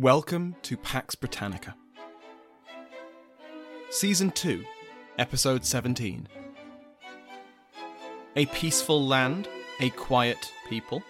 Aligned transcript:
Welcome 0.00 0.56
to 0.62 0.78
Pax 0.78 1.14
Britannica. 1.14 1.74
Season 3.90 4.30
2, 4.30 4.64
Episode 5.18 5.62
17. 5.62 6.26
A 8.34 8.46
peaceful 8.46 9.06
land, 9.06 9.46
a 9.78 9.90
quiet 9.90 10.38
people. 10.70 11.02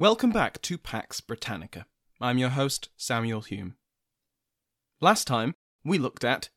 Welcome 0.00 0.30
back 0.30 0.62
to 0.62 0.78
Pax 0.78 1.20
Britannica. 1.20 1.84
I'm 2.20 2.38
your 2.38 2.50
host, 2.50 2.88
Samuel 2.96 3.40
Hume. 3.40 3.74
Last 5.00 5.26
time, 5.26 5.56
we 5.84 5.98
looked 5.98 6.22
at 6.22 6.50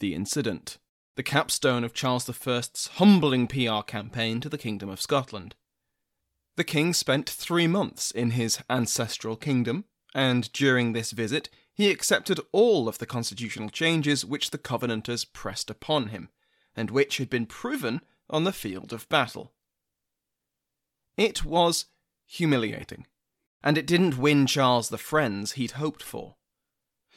The 0.00 0.16
Incident, 0.16 0.78
the 1.14 1.22
capstone 1.22 1.84
of 1.84 1.94
Charles 1.94 2.28
I's 2.28 2.88
humbling 2.94 3.46
PR 3.46 3.82
campaign 3.86 4.40
to 4.40 4.48
the 4.48 4.58
Kingdom 4.58 4.88
of 4.88 5.00
Scotland. 5.00 5.54
The 6.56 6.64
king 6.64 6.92
spent 6.92 7.30
three 7.30 7.68
months 7.68 8.10
in 8.10 8.32
his 8.32 8.58
ancestral 8.68 9.36
kingdom, 9.36 9.84
and 10.12 10.52
during 10.52 10.92
this 10.92 11.12
visit, 11.12 11.48
he 11.72 11.92
accepted 11.92 12.40
all 12.50 12.88
of 12.88 12.98
the 12.98 13.06
constitutional 13.06 13.70
changes 13.70 14.24
which 14.24 14.50
the 14.50 14.58
Covenanters 14.58 15.24
pressed 15.24 15.70
upon 15.70 16.08
him, 16.08 16.30
and 16.74 16.90
which 16.90 17.18
had 17.18 17.30
been 17.30 17.46
proven 17.46 18.00
on 18.28 18.42
the 18.42 18.52
field 18.52 18.92
of 18.92 19.08
battle. 19.08 19.52
It 21.16 21.44
was 21.44 21.86
humiliating, 22.28 23.06
and 23.64 23.76
it 23.76 23.86
didn't 23.86 24.18
win 24.18 24.46
Charles 24.46 24.90
the 24.90 24.98
friends 24.98 25.52
he'd 25.52 25.72
hoped 25.72 26.02
for. 26.02 26.36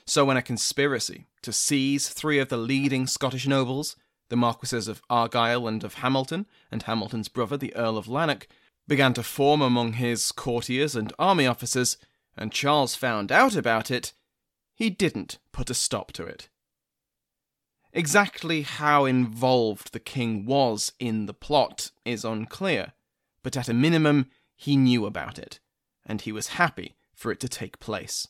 So, 0.05 0.25
when 0.25 0.37
a 0.37 0.41
conspiracy 0.41 1.27
to 1.43 1.53
seize 1.53 2.09
three 2.09 2.39
of 2.39 2.49
the 2.49 2.57
leading 2.57 3.05
Scottish 3.05 3.47
nobles, 3.47 3.95
the 4.29 4.37
Marquises 4.37 4.87
of 4.87 5.01
Argyll 5.09 5.67
and 5.67 5.83
of 5.83 5.95
Hamilton, 5.95 6.47
and 6.71 6.83
Hamilton's 6.83 7.27
brother, 7.27 7.57
the 7.57 7.75
Earl 7.75 7.97
of 7.97 8.07
Lanark, 8.07 8.47
began 8.87 9.13
to 9.13 9.23
form 9.23 9.61
among 9.61 9.93
his 9.93 10.31
courtiers 10.31 10.95
and 10.95 11.13
army 11.19 11.45
officers, 11.45 11.97
and 12.35 12.51
Charles 12.51 12.95
found 12.95 13.31
out 13.31 13.55
about 13.55 13.91
it, 13.91 14.13
he 14.73 14.89
didn't 14.89 15.37
put 15.51 15.69
a 15.69 15.73
stop 15.73 16.11
to 16.13 16.25
it. 16.25 16.49
Exactly 17.93 18.61
how 18.61 19.05
involved 19.05 19.91
the 19.91 19.99
king 19.99 20.45
was 20.45 20.93
in 20.97 21.25
the 21.25 21.33
plot 21.33 21.91
is 22.05 22.23
unclear, 22.23 22.93
but 23.43 23.57
at 23.57 23.67
a 23.67 23.73
minimum, 23.73 24.29
he 24.61 24.77
knew 24.77 25.07
about 25.07 25.39
it, 25.39 25.59
and 26.05 26.21
he 26.21 26.31
was 26.31 26.49
happy 26.49 26.95
for 27.15 27.31
it 27.31 27.39
to 27.39 27.49
take 27.49 27.79
place. 27.79 28.27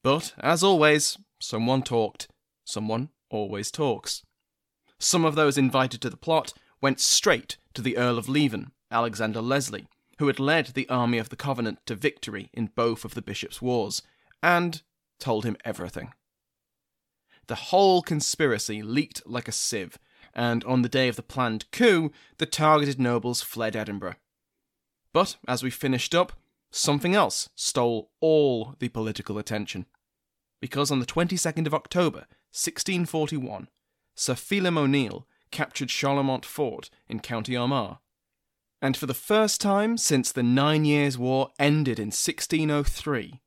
But, 0.00 0.32
as 0.38 0.62
always, 0.62 1.18
someone 1.40 1.82
talked, 1.82 2.28
someone 2.64 3.08
always 3.28 3.72
talks. 3.72 4.22
Some 5.00 5.24
of 5.24 5.34
those 5.34 5.58
invited 5.58 6.00
to 6.02 6.10
the 6.10 6.16
plot 6.16 6.52
went 6.80 7.00
straight 7.00 7.56
to 7.74 7.82
the 7.82 7.96
Earl 7.96 8.16
of 8.16 8.28
Leven, 8.28 8.70
Alexander 8.92 9.40
Leslie, 9.40 9.88
who 10.20 10.28
had 10.28 10.38
led 10.38 10.66
the 10.66 10.88
army 10.88 11.18
of 11.18 11.30
the 11.30 11.36
Covenant 11.36 11.80
to 11.86 11.96
victory 11.96 12.48
in 12.52 12.66
both 12.66 13.04
of 13.04 13.14
the 13.14 13.22
bishops' 13.22 13.60
wars, 13.60 14.02
and 14.40 14.82
told 15.18 15.44
him 15.44 15.56
everything. 15.64 16.12
The 17.48 17.56
whole 17.56 18.02
conspiracy 18.02 18.82
leaked 18.82 19.26
like 19.26 19.48
a 19.48 19.52
sieve, 19.52 19.98
and 20.32 20.62
on 20.62 20.82
the 20.82 20.88
day 20.88 21.08
of 21.08 21.16
the 21.16 21.24
planned 21.24 21.68
coup, 21.72 22.12
the 22.38 22.46
targeted 22.46 23.00
nobles 23.00 23.42
fled 23.42 23.74
Edinburgh, 23.74 24.14
but 25.12 25.36
as 25.46 25.62
we 25.62 25.70
finished 25.70 26.14
up, 26.14 26.32
something 26.70 27.14
else 27.14 27.48
stole 27.54 28.10
all 28.20 28.74
the 28.78 28.88
political 28.88 29.38
attention. 29.38 29.86
Because 30.60 30.90
on 30.90 31.00
the 31.00 31.06
22nd 31.06 31.66
of 31.66 31.74
October, 31.74 32.26
1641, 32.52 33.68
Sir 34.14 34.34
Phelim 34.34 34.78
O'Neill 34.78 35.26
captured 35.50 35.88
Charlemont 35.88 36.44
Fort 36.44 36.90
in 37.08 37.20
County 37.20 37.56
Armagh. 37.56 37.98
And 38.80 38.96
for 38.96 39.06
the 39.06 39.14
first 39.14 39.60
time 39.60 39.96
since 39.96 40.32
the 40.32 40.42
Nine 40.42 40.84
Years' 40.84 41.16
War 41.16 41.50
ended 41.58 41.98
in 41.98 42.08
1603, 42.08 43.40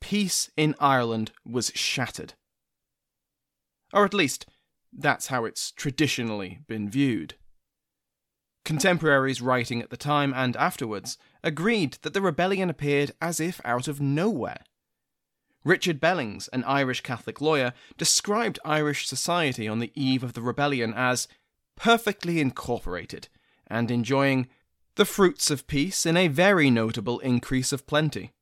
peace 0.00 0.50
in 0.56 0.74
Ireland 0.80 1.30
was 1.44 1.70
shattered. 1.74 2.34
Or 3.92 4.04
at 4.04 4.14
least, 4.14 4.46
that's 4.92 5.28
how 5.28 5.44
it's 5.44 5.70
traditionally 5.72 6.60
been 6.66 6.90
viewed. 6.90 7.34
Contemporaries 8.64 9.40
writing 9.40 9.80
at 9.80 9.90
the 9.90 9.96
time 9.96 10.32
and 10.34 10.56
afterwards 10.56 11.18
agreed 11.42 11.98
that 12.02 12.14
the 12.14 12.20
rebellion 12.20 12.70
appeared 12.70 13.12
as 13.20 13.40
if 13.40 13.60
out 13.64 13.88
of 13.88 14.00
nowhere. 14.00 14.62
Richard 15.64 16.00
Bellings, 16.00 16.48
an 16.48 16.64
Irish 16.64 17.02
Catholic 17.02 17.40
lawyer, 17.40 17.74
described 17.98 18.58
Irish 18.64 19.06
society 19.06 19.68
on 19.68 19.78
the 19.78 19.92
eve 19.94 20.22
of 20.22 20.32
the 20.32 20.42
rebellion 20.42 20.94
as 20.94 21.28
perfectly 21.76 22.40
incorporated 22.40 23.28
and 23.66 23.90
enjoying 23.90 24.48
the 24.96 25.04
fruits 25.04 25.50
of 25.50 25.66
peace 25.66 26.04
in 26.06 26.16
a 26.16 26.28
very 26.28 26.70
notable 26.70 27.18
increase 27.20 27.72
of 27.72 27.86
plenty. 27.86 28.32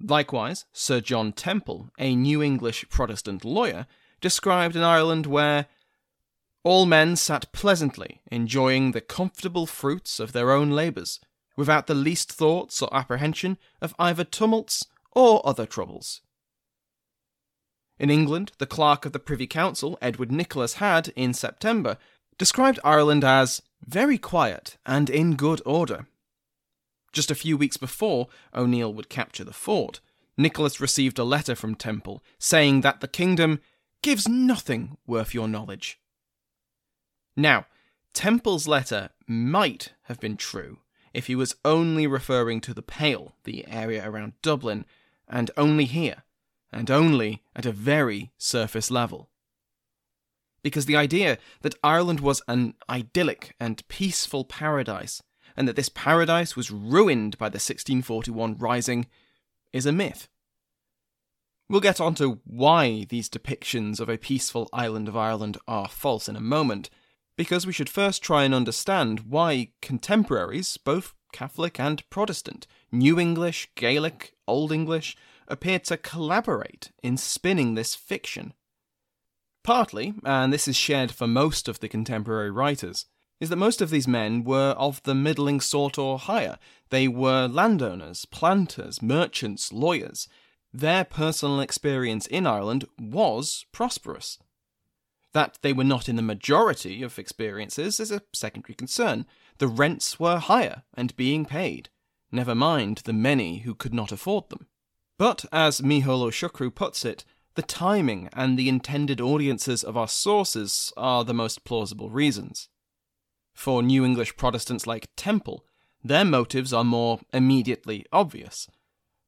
Likewise, 0.00 0.66
Sir 0.72 1.00
John 1.00 1.32
Temple, 1.32 1.88
a 1.98 2.14
New 2.14 2.42
English 2.42 2.88
Protestant 2.90 3.44
lawyer, 3.44 3.86
described 4.20 4.76
an 4.76 4.82
Ireland 4.82 5.26
where 5.26 5.66
all 6.66 6.84
men 6.84 7.14
sat 7.14 7.52
pleasantly, 7.52 8.20
enjoying 8.28 8.90
the 8.90 9.00
comfortable 9.00 9.66
fruits 9.66 10.18
of 10.18 10.32
their 10.32 10.50
own 10.50 10.68
labours, 10.68 11.20
without 11.56 11.86
the 11.86 11.94
least 11.94 12.32
thoughts 12.32 12.82
or 12.82 12.88
apprehension 12.92 13.56
of 13.80 13.94
either 14.00 14.24
tumults 14.24 14.84
or 15.12 15.40
other 15.46 15.64
troubles. 15.64 16.22
In 18.00 18.10
England, 18.10 18.50
the 18.58 18.66
clerk 18.66 19.06
of 19.06 19.12
the 19.12 19.20
Privy 19.20 19.46
Council, 19.46 19.96
Edward 20.02 20.32
Nicholas, 20.32 20.74
had, 20.74 21.12
in 21.14 21.32
September, 21.32 21.98
described 22.36 22.80
Ireland 22.82 23.22
as 23.22 23.62
very 23.86 24.18
quiet 24.18 24.76
and 24.84 25.08
in 25.08 25.36
good 25.36 25.62
order. 25.64 26.08
Just 27.12 27.30
a 27.30 27.36
few 27.36 27.56
weeks 27.56 27.76
before 27.76 28.26
O'Neill 28.52 28.92
would 28.92 29.08
capture 29.08 29.44
the 29.44 29.52
fort, 29.52 30.00
Nicholas 30.36 30.80
received 30.80 31.20
a 31.20 31.24
letter 31.24 31.54
from 31.54 31.76
Temple 31.76 32.24
saying 32.40 32.80
that 32.80 33.00
the 33.00 33.06
kingdom 33.06 33.60
gives 34.02 34.26
nothing 34.26 34.96
worth 35.06 35.32
your 35.32 35.46
knowledge. 35.46 36.00
Now, 37.36 37.66
Temple's 38.14 38.66
letter 38.66 39.10
might 39.26 39.92
have 40.04 40.18
been 40.18 40.36
true 40.36 40.78
if 41.12 41.26
he 41.26 41.34
was 41.34 41.56
only 41.64 42.06
referring 42.06 42.60
to 42.62 42.74
the 42.74 42.82
Pale, 42.82 43.34
the 43.44 43.66
area 43.68 44.08
around 44.08 44.32
Dublin, 44.42 44.84
and 45.28 45.50
only 45.56 45.84
here, 45.84 46.22
and 46.72 46.90
only 46.90 47.42
at 47.54 47.66
a 47.66 47.72
very 47.72 48.32
surface 48.38 48.90
level. 48.90 49.28
Because 50.62 50.86
the 50.86 50.96
idea 50.96 51.38
that 51.62 51.76
Ireland 51.82 52.20
was 52.20 52.42
an 52.48 52.74
idyllic 52.88 53.54
and 53.60 53.86
peaceful 53.88 54.44
paradise 54.44 55.22
and 55.56 55.66
that 55.66 55.76
this 55.76 55.88
paradise 55.88 56.54
was 56.54 56.70
ruined 56.70 57.38
by 57.38 57.48
the 57.48 57.56
1641 57.56 58.56
rising 58.58 59.06
is 59.72 59.86
a 59.86 59.92
myth. 59.92 60.28
We'll 61.68 61.80
get 61.80 62.00
on 62.00 62.14
to 62.16 62.40
why 62.44 63.06
these 63.08 63.28
depictions 63.28 64.00
of 64.00 64.08
a 64.08 64.18
peaceful 64.18 64.68
island 64.72 65.08
of 65.08 65.16
Ireland 65.16 65.58
are 65.66 65.88
false 65.88 66.28
in 66.28 66.36
a 66.36 66.40
moment, 66.40 66.90
because 67.36 67.66
we 67.66 67.72
should 67.72 67.90
first 67.90 68.22
try 68.22 68.44
and 68.44 68.54
understand 68.54 69.20
why 69.20 69.68
contemporaries, 69.82 70.76
both 70.76 71.14
Catholic 71.32 71.78
and 71.78 72.08
Protestant, 72.08 72.66
New 72.90 73.18
English, 73.20 73.68
Gaelic, 73.74 74.32
Old 74.46 74.72
English, 74.72 75.16
appear 75.48 75.78
to 75.80 75.96
collaborate 75.96 76.90
in 77.02 77.16
spinning 77.16 77.74
this 77.74 77.94
fiction. 77.94 78.54
Partly, 79.62 80.14
and 80.24 80.52
this 80.52 80.66
is 80.66 80.76
shared 80.76 81.10
for 81.12 81.26
most 81.26 81.68
of 81.68 81.80
the 81.80 81.88
contemporary 81.88 82.50
writers, 82.50 83.06
is 83.40 83.50
that 83.50 83.56
most 83.56 83.82
of 83.82 83.90
these 83.90 84.08
men 84.08 84.44
were 84.44 84.74
of 84.78 85.02
the 85.02 85.14
middling 85.14 85.60
sort 85.60 85.98
or 85.98 86.18
higher. 86.18 86.58
They 86.90 87.06
were 87.06 87.48
landowners, 87.48 88.24
planters, 88.24 89.02
merchants, 89.02 89.72
lawyers. 89.72 90.28
Their 90.72 91.04
personal 91.04 91.60
experience 91.60 92.26
in 92.26 92.46
Ireland 92.46 92.86
was 92.98 93.66
prosperous. 93.72 94.38
That 95.32 95.58
they 95.62 95.72
were 95.72 95.84
not 95.84 96.08
in 96.08 96.16
the 96.16 96.22
majority 96.22 97.02
of 97.02 97.18
experiences 97.18 98.00
is 98.00 98.10
a 98.10 98.22
secondary 98.32 98.74
concern. 98.74 99.26
The 99.58 99.68
rents 99.68 100.18
were 100.18 100.38
higher 100.38 100.84
and 100.94 101.16
being 101.16 101.44
paid, 101.44 101.90
never 102.30 102.54
mind 102.54 103.02
the 103.04 103.12
many 103.12 103.58
who 103.58 103.74
could 103.74 103.94
not 103.94 104.12
afford 104.12 104.48
them. 104.48 104.66
But, 105.18 105.44
as 105.50 105.80
Ó 105.80 106.02
Siochrú 106.02 106.74
puts 106.74 107.04
it, 107.04 107.24
the 107.54 107.62
timing 107.62 108.28
and 108.34 108.58
the 108.58 108.68
intended 108.68 109.20
audiences 109.20 109.82
of 109.82 109.96
our 109.96 110.08
sources 110.08 110.92
are 110.96 111.24
the 111.24 111.34
most 111.34 111.64
plausible 111.64 112.10
reasons. 112.10 112.68
For 113.54 113.82
New 113.82 114.04
English 114.04 114.36
Protestants 114.36 114.86
like 114.86 115.08
Temple, 115.16 115.64
their 116.04 116.24
motives 116.24 116.74
are 116.74 116.84
more 116.84 117.20
immediately 117.32 118.04
obvious. 118.12 118.68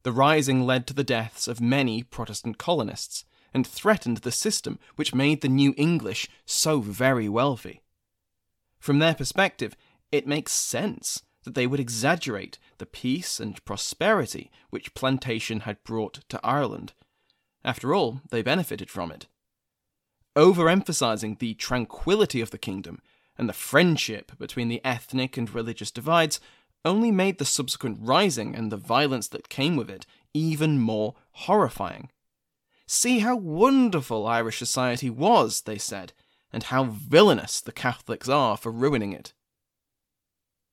The 0.02 0.12
rising 0.12 0.66
led 0.66 0.86
to 0.86 0.94
the 0.94 1.04
deaths 1.04 1.48
of 1.48 1.60
many 1.60 2.02
Protestant 2.02 2.58
colonists 2.58 3.24
and 3.54 3.66
threatened 3.66 4.18
the 4.18 4.32
system 4.32 4.78
which 4.96 5.14
made 5.14 5.40
the 5.40 5.48
New 5.48 5.74
English 5.76 6.28
so 6.44 6.80
very 6.80 7.28
wealthy. 7.28 7.82
From 8.78 8.98
their 8.98 9.14
perspective, 9.14 9.76
it 10.12 10.26
makes 10.26 10.52
sense 10.52 11.22
that 11.44 11.54
they 11.54 11.66
would 11.66 11.80
exaggerate 11.80 12.58
the 12.78 12.86
peace 12.86 13.40
and 13.40 13.64
prosperity 13.64 14.50
which 14.70 14.94
plantation 14.94 15.60
had 15.60 15.82
brought 15.84 16.20
to 16.28 16.40
Ireland. 16.44 16.92
After 17.64 17.94
all, 17.94 18.20
they 18.30 18.42
benefited 18.42 18.90
from 18.90 19.10
it. 19.10 19.26
Overemphasizing 20.36 21.38
the 21.38 21.54
tranquility 21.54 22.40
of 22.40 22.50
the 22.50 22.58
kingdom 22.58 23.00
and 23.36 23.48
the 23.48 23.54
friendship 23.54 24.32
between 24.38 24.68
the 24.68 24.84
ethnic 24.84 25.36
and 25.36 25.52
religious 25.52 25.90
divides 25.90 26.40
only 26.84 27.10
made 27.10 27.38
the 27.38 27.44
subsequent 27.44 27.98
rising 28.00 28.54
and 28.54 28.70
the 28.70 28.76
violence 28.76 29.28
that 29.28 29.48
came 29.48 29.76
with 29.76 29.90
it 29.90 30.06
even 30.34 30.78
more 30.78 31.14
horrifying. 31.32 32.10
See 32.90 33.19
how 33.19 33.37
wonderful 33.37 34.26
Irish 34.26 34.56
society 34.56 35.11
was, 35.11 35.61
they 35.61 35.76
said, 35.76 36.14
and 36.50 36.62
how 36.62 36.85
villainous 36.85 37.61
the 37.61 37.70
Catholics 37.70 38.31
are 38.31 38.56
for 38.56 38.73
ruining 38.73 39.12
it. 39.12 39.35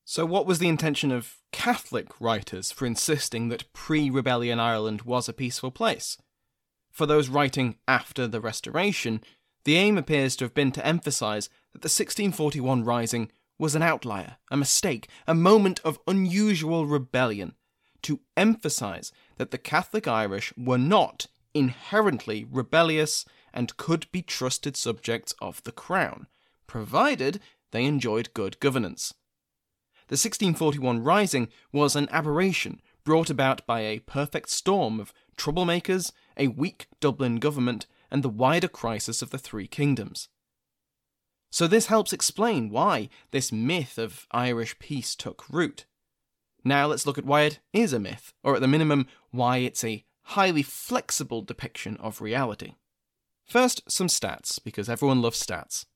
So, 0.02 0.24
what 0.24 0.46
was 0.46 0.58
the 0.58 0.68
intention 0.68 1.12
of 1.12 1.36
Catholic 1.52 2.18
writers 2.18 2.72
for 2.72 2.86
insisting 2.86 3.50
that 3.50 3.70
pre 3.74 4.08
rebellion 4.08 4.58
Ireland 4.58 5.02
was 5.02 5.28
a 5.28 5.34
peaceful 5.34 5.70
place? 5.70 6.16
For 6.90 7.04
those 7.04 7.28
writing 7.28 7.76
after 7.86 8.26
the 8.26 8.40
Restoration, 8.40 9.22
the 9.64 9.76
aim 9.76 9.98
appears 9.98 10.36
to 10.36 10.46
have 10.46 10.54
been 10.54 10.72
to 10.72 10.86
emphasise 10.86 11.50
that 11.74 11.82
the 11.82 11.92
1641 11.92 12.82
Rising 12.82 13.30
was 13.58 13.74
an 13.74 13.82
outlier, 13.82 14.38
a 14.50 14.56
mistake, 14.56 15.10
a 15.26 15.34
moment 15.34 15.80
of 15.84 16.00
unusual 16.06 16.86
rebellion, 16.86 17.56
to 18.00 18.20
emphasise 18.38 19.12
that 19.36 19.50
the 19.50 19.58
Catholic 19.58 20.08
Irish 20.08 20.54
were 20.56 20.78
not 20.78 21.26
inherently 21.56 22.44
rebellious 22.50 23.24
and 23.52 23.76
could 23.76 24.10
be 24.12 24.22
trusted 24.22 24.76
subjects 24.76 25.34
of 25.40 25.62
the 25.62 25.72
Crown, 25.72 26.26
provided 26.66 27.40
they 27.70 27.84
enjoyed 27.84 28.34
good 28.34 28.60
governance. 28.60 29.14
The 30.08 30.12
1641 30.14 31.02
Rising 31.02 31.48
was 31.72 31.96
an 31.96 32.08
aberration 32.10 32.80
brought 33.04 33.30
about 33.30 33.66
by 33.66 33.80
a 33.80 34.00
perfect 34.00 34.50
storm 34.50 35.00
of 35.00 35.12
troublemakers, 35.36 36.12
a 36.36 36.48
weak 36.48 36.86
Dublin 37.00 37.36
government, 37.36 37.86
and 38.10 38.22
the 38.22 38.28
wider 38.28 38.68
crisis 38.68 39.22
of 39.22 39.30
the 39.30 39.38
Three 39.38 39.66
Kingdoms. 39.66 40.28
So, 41.50 41.66
this 41.66 41.86
helps 41.86 42.12
explain 42.12 42.70
why 42.70 43.08
this 43.30 43.50
myth 43.50 43.98
of 43.98 44.26
Irish 44.30 44.78
peace 44.78 45.14
took 45.14 45.48
root. 45.48 45.86
Now, 46.64 46.86
let's 46.86 47.06
look 47.06 47.18
at 47.18 47.24
why 47.24 47.42
it 47.42 47.60
is 47.72 47.92
a 47.92 47.98
myth, 47.98 48.34
or 48.42 48.56
at 48.56 48.60
the 48.60 48.68
minimum, 48.68 49.06
why 49.30 49.58
it's 49.58 49.82
a 49.84 50.04
highly 50.30 50.62
flexible 50.62 51.42
depiction 51.42 51.96
of 51.98 52.20
reality. 52.20 52.74
First, 53.44 53.82
some 53.88 54.08
stats, 54.08 54.58
because 54.62 54.88
everyone 54.88 55.22
loves 55.22 55.44
stats. 55.44 55.86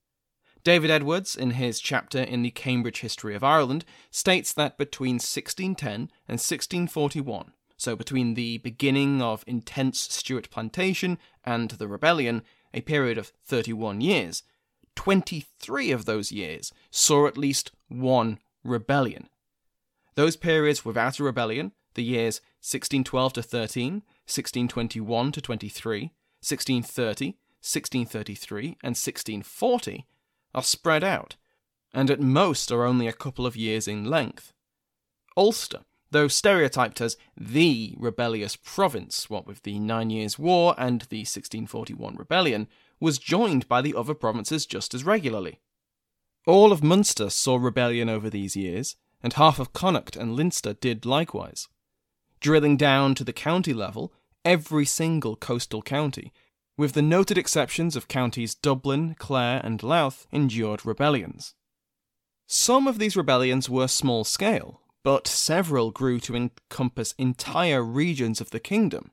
David 0.62 0.90
Edwards, 0.90 1.34
in 1.34 1.52
his 1.52 1.80
chapter 1.80 2.20
in 2.20 2.42
the 2.42 2.50
Cambridge 2.50 3.00
History 3.00 3.34
of 3.34 3.42
Ireland, 3.42 3.84
states 4.10 4.52
that 4.52 4.78
between 4.78 5.14
1610 5.14 5.92
and 6.28 6.38
1641, 6.38 7.52
so 7.76 7.96
between 7.96 8.34
the 8.34 8.58
beginning 8.58 9.20
of 9.20 9.42
intense 9.46 9.98
Stuart 9.98 10.50
plantation 10.50 11.18
and 11.44 11.70
the 11.72 11.88
rebellion, 11.88 12.42
a 12.72 12.82
period 12.82 13.18
of 13.18 13.32
31 13.46 14.00
years, 14.00 14.42
23 14.94 15.90
of 15.90 16.04
those 16.04 16.30
years 16.30 16.72
saw 16.90 17.26
at 17.26 17.38
least 17.38 17.72
one 17.88 18.38
rebellion. 18.62 19.28
Those 20.14 20.36
periods 20.36 20.84
without 20.84 21.18
a 21.18 21.24
rebellion, 21.24 21.72
the 21.94 22.04
years 22.04 22.40
1612 22.60 23.32
to 23.34 23.42
13, 23.42 23.92
1621 23.94 25.32
to 25.32 25.40
23, 25.40 26.00
1630, 26.40 27.26
1633, 27.62 28.66
and 28.82 28.96
1640, 28.96 30.06
are 30.54 30.62
spread 30.62 31.04
out, 31.04 31.36
and 31.92 32.10
at 32.10 32.20
most 32.20 32.70
are 32.72 32.84
only 32.84 33.06
a 33.06 33.12
couple 33.12 33.46
of 33.46 33.56
years 33.56 33.86
in 33.86 34.04
length. 34.04 34.52
Ulster, 35.36 35.80
though 36.10 36.28
stereotyped 36.28 37.00
as 37.00 37.16
the 37.36 37.94
rebellious 37.98 38.56
province, 38.56 39.30
what 39.30 39.46
with 39.46 39.62
the 39.62 39.78
Nine 39.78 40.10
Years' 40.10 40.38
War 40.38 40.74
and 40.76 41.02
the 41.02 41.20
1641 41.20 42.16
rebellion, 42.16 42.68
was 42.98 43.18
joined 43.18 43.68
by 43.68 43.80
the 43.80 43.94
other 43.94 44.14
provinces 44.14 44.66
just 44.66 44.92
as 44.94 45.04
regularly. 45.04 45.60
All 46.46 46.72
of 46.72 46.82
Munster 46.82 47.30
saw 47.30 47.56
rebellion 47.56 48.08
over 48.08 48.28
these 48.28 48.56
years, 48.56 48.96
and 49.22 49.34
half 49.34 49.58
of 49.58 49.72
Connacht 49.72 50.16
and 50.16 50.34
Leinster 50.34 50.72
did 50.72 51.04
likewise. 51.06 51.68
Drilling 52.40 52.76
down 52.76 53.14
to 53.16 53.24
the 53.24 53.32
county 53.32 53.74
level, 53.74 54.12
every 54.44 54.86
single 54.86 55.36
coastal 55.36 55.82
county, 55.82 56.32
with 56.76 56.94
the 56.94 57.02
noted 57.02 57.36
exceptions 57.36 57.96
of 57.96 58.08
counties 58.08 58.54
Dublin, 58.54 59.14
Clare, 59.18 59.60
and 59.62 59.82
Louth, 59.82 60.26
endured 60.32 60.86
rebellions. 60.86 61.54
Some 62.46 62.88
of 62.88 62.98
these 62.98 63.16
rebellions 63.16 63.68
were 63.68 63.86
small 63.86 64.24
scale, 64.24 64.80
but 65.04 65.28
several 65.28 65.90
grew 65.90 66.18
to 66.20 66.34
encompass 66.34 67.14
entire 67.18 67.82
regions 67.82 68.40
of 68.40 68.50
the 68.50 68.60
kingdom. 68.60 69.10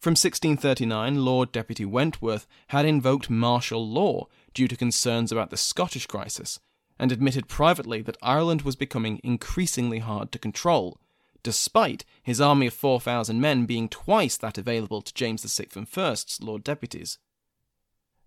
From 0.00 0.12
1639, 0.12 1.24
Lord 1.24 1.52
Deputy 1.52 1.84
Wentworth 1.84 2.46
had 2.68 2.84
invoked 2.84 3.30
martial 3.30 3.88
law 3.88 4.26
due 4.52 4.68
to 4.68 4.76
concerns 4.76 5.32
about 5.32 5.50
the 5.50 5.56
Scottish 5.56 6.06
crisis, 6.06 6.60
and 6.98 7.12
admitted 7.12 7.48
privately 7.48 8.02
that 8.02 8.18
Ireland 8.22 8.62
was 8.62 8.76
becoming 8.76 9.20
increasingly 9.22 10.00
hard 10.00 10.32
to 10.32 10.38
control, 10.38 10.98
despite 11.46 12.04
his 12.24 12.40
army 12.40 12.66
of 12.66 12.74
4,000 12.74 13.40
men 13.40 13.66
being 13.66 13.88
twice 13.88 14.36
that 14.36 14.58
available 14.58 15.00
to 15.00 15.14
James 15.14 15.44
VI 15.44 15.68
and 15.76 15.86
I's 15.96 16.38
Lord 16.42 16.64
Deputies. 16.64 17.18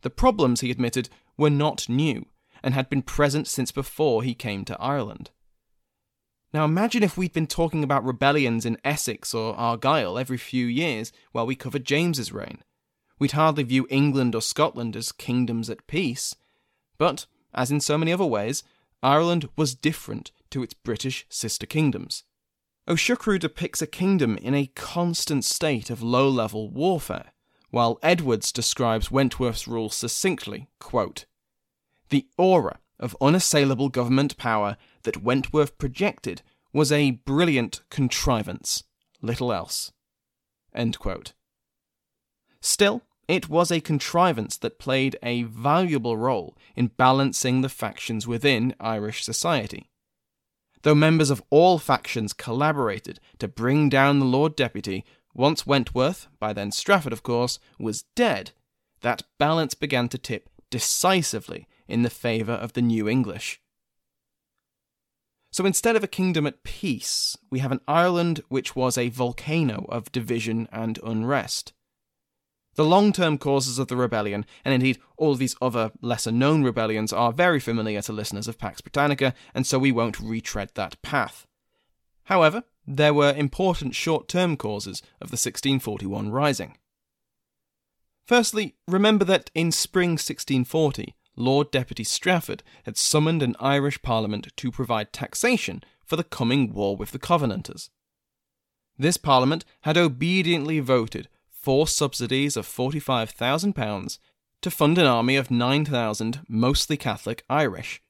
The 0.04 0.10
problems, 0.10 0.62
he 0.62 0.72
admitted, 0.72 1.10
were 1.36 1.50
not 1.50 1.90
new, 1.90 2.28
and 2.64 2.74
had 2.74 2.90
been 2.90 3.02
present 3.02 3.46
since 3.46 3.74
before 3.74 4.24
he 4.24 4.34
came 4.34 4.64
to 4.64 4.80
Ireland. 4.80 5.32
Now 6.54 6.64
imagine 6.64 7.04
if 7.04 7.18
we'd 7.18 7.34
been 7.34 7.46
talking 7.46 7.84
about 7.84 8.06
rebellions 8.06 8.66
in 8.66 8.78
Essex 8.86 9.34
or 9.34 9.54
Argyll 9.54 10.18
every 10.18 10.38
few 10.38 10.66
years 10.66 11.12
while 11.34 11.46
we 11.46 11.56
covered 11.56 11.84
James's 11.84 12.32
reign. 12.32 12.60
We'd 13.20 13.34
hardly 13.34 13.64
view 13.64 13.86
England 13.90 14.34
or 14.34 14.42
Scotland 14.42 14.96
as 14.96 15.12
kingdoms 15.12 15.70
at 15.70 15.88
peace. 15.88 16.38
But, 16.98 17.26
as 17.54 17.70
in 17.70 17.82
so 17.82 17.98
many 17.98 18.14
other 18.14 18.24
ways, 18.24 18.64
Ireland 19.04 19.50
was 19.58 19.76
different 19.76 20.32
to 20.52 20.64
its 20.64 20.74
British 20.74 21.26
sister 21.28 21.66
kingdoms. 21.66 22.24
Siochrú 22.98 23.38
depicts 23.38 23.82
a 23.82 23.88
kingdom 23.88 24.38
in 24.38 24.56
a 24.56 24.72
constant 24.76 25.46
state 25.46 25.90
of 25.90 26.02
low 26.02 26.28
level 26.28 26.70
warfare, 26.70 27.34
while 27.70 28.00
Edwards 28.02 28.52
describes 28.52 29.12
Wentworth's 29.12 29.68
rule 29.68 29.90
succinctly 29.90 30.70
quote, 30.80 31.26
The 32.10 32.28
aura 32.38 32.80
of 33.00 33.16
unassailable 33.22 33.90
government 33.90 34.38
power 34.38 34.76
that 35.04 35.22
Wentworth 35.22 35.78
projected 35.78 36.42
was 36.74 36.92
a 36.92 37.12
brilliant 37.12 37.82
contrivance, 37.90 38.84
little 39.22 39.54
else. 39.54 39.92
Still, 42.62 43.04
it 43.28 43.50
was 43.50 43.72
a 43.72 43.80
contrivance 43.80 44.58
that 44.58 44.80
played 44.80 45.18
a 45.22 45.44
valuable 45.44 46.18
role 46.18 46.58
in 46.76 46.88
balancing 46.88 47.62
the 47.62 47.70
factions 47.70 48.26
within 48.26 48.76
Irish 48.80 49.24
society. 49.24 49.90
Though 50.84 50.96
members 50.96 51.30
of 51.30 51.44
all 51.50 51.78
factions 51.78 52.34
collaborated 52.34 53.20
to 53.38 53.48
bring 53.48 53.90
down 53.90 54.20
the 54.20 54.26
Lord 54.26 54.56
Deputy, 54.56 55.04
once 55.34 55.68
Wentworth, 55.68 56.28
by 56.40 56.54
then 56.54 56.72
Strafford 56.72 57.14
of 57.14 57.24
course, 57.24 57.60
was 57.78 58.04
dead, 58.16 58.52
that 59.02 59.24
balance 59.38 59.74
began 59.74 60.10
to 60.10 60.18
tip 60.18 60.50
decisively 60.70 61.68
in 61.88 62.04
the 62.04 62.10
favour 62.10 62.54
of 62.54 62.74
the 62.74 62.82
New 62.82 63.08
English. 63.08 63.62
So 65.52 65.66
instead 65.66 65.96
of 65.96 66.04
a 66.04 66.08
kingdom 66.08 66.46
at 66.46 66.64
peace, 66.64 67.36
we 67.50 67.60
have 67.60 67.72
an 67.72 67.82
Ireland 67.88 68.42
which 68.50 68.76
was 68.76 68.98
a 68.98 69.10
volcano 69.10 69.86
of 69.90 70.12
division 70.12 70.68
and 70.72 71.00
unrest. 71.04 71.74
The 72.76 72.86
long 72.86 73.12
term 73.12 73.38
causes 73.38 73.80
of 73.80 73.88
the 73.88 73.98
rebellion, 73.98 74.46
and 74.64 74.74
indeed 74.74 75.00
all 75.18 75.36
these 75.36 75.56
other 75.62 75.92
lesser 76.02 76.32
known 76.32 76.64
rebellions, 76.64 77.12
are 77.12 77.34
very 77.34 77.60
familiar 77.60 78.02
to 78.04 78.14
listeners 78.14 78.48
of 78.48 78.58
Pax 78.58 78.82
Britannica, 78.82 79.34
and 79.54 79.68
so 79.68 79.80
we 79.80 79.92
won't 79.92 80.20
retread 80.20 80.72
that 80.76 81.02
path. 81.02 81.46
However, 82.26 82.64
there 82.86 83.14
were 83.14 83.34
important 83.34 83.96
short 83.96 84.28
term 84.28 84.56
causes 84.56 85.02
of 85.20 85.30
the 85.30 85.34
1641 85.34 86.30
rising. 86.32 86.78
Firstly, 88.26 88.76
remember 88.88 89.26
that 89.26 89.50
in 89.56 89.72
spring 89.72 90.12
1640, 90.12 91.16
Lord 91.36 91.72
Deputy 91.72 92.04
Strafford 92.04 92.64
had 92.84 92.98
summoned 92.98 93.42
an 93.42 93.56
Irish 93.60 94.02
Parliament 94.02 94.50
to 94.56 94.72
provide 94.72 95.12
taxation 95.12 95.84
for 96.06 96.16
the 96.16 96.24
coming 96.24 96.74
war 96.74 96.96
with 96.96 97.12
the 97.12 97.20
Covenanters. 97.20 97.90
This 98.98 99.18
Parliament 99.18 99.66
had 99.82 99.98
obediently 99.98 100.80
voted 100.80 101.30
four 101.60 101.88
subsidies 101.88 102.56
of 102.56 102.66
£45,000 102.66 104.18
to 104.62 104.72
fund 104.72 104.98
an 104.98 105.06
army 105.06 105.36
of 105.36 105.52
9,000 105.52 106.42
mostly 106.48 106.98
Catholic 106.98 107.44
Irish, 107.50 108.02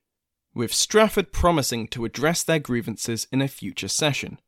with 0.53 0.73
Strafford 0.73 1.31
promising 1.31 1.87
to 1.89 2.05
address 2.05 2.43
their 2.43 2.59
grievances 2.59 3.27
in 3.31 3.41
a 3.41 3.47
future 3.47 3.87
session. 3.87 4.39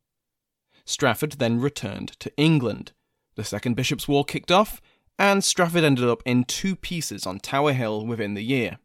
Strafford 0.84 1.32
then 1.32 1.60
returned 1.60 2.18
to 2.20 2.36
England. 2.36 2.92
The 3.36 3.44
Second 3.44 3.76
Bishops' 3.76 4.08
War 4.08 4.24
kicked 4.24 4.50
off, 4.50 4.80
and 5.18 5.44
Strafford 5.44 5.84
ended 5.84 6.08
up 6.08 6.22
in 6.24 6.44
two 6.44 6.74
pieces 6.74 7.26
on 7.26 7.38
Tower 7.38 7.72
Hill 7.72 8.06
within 8.06 8.34
the 8.34 8.44
year. 8.44 8.78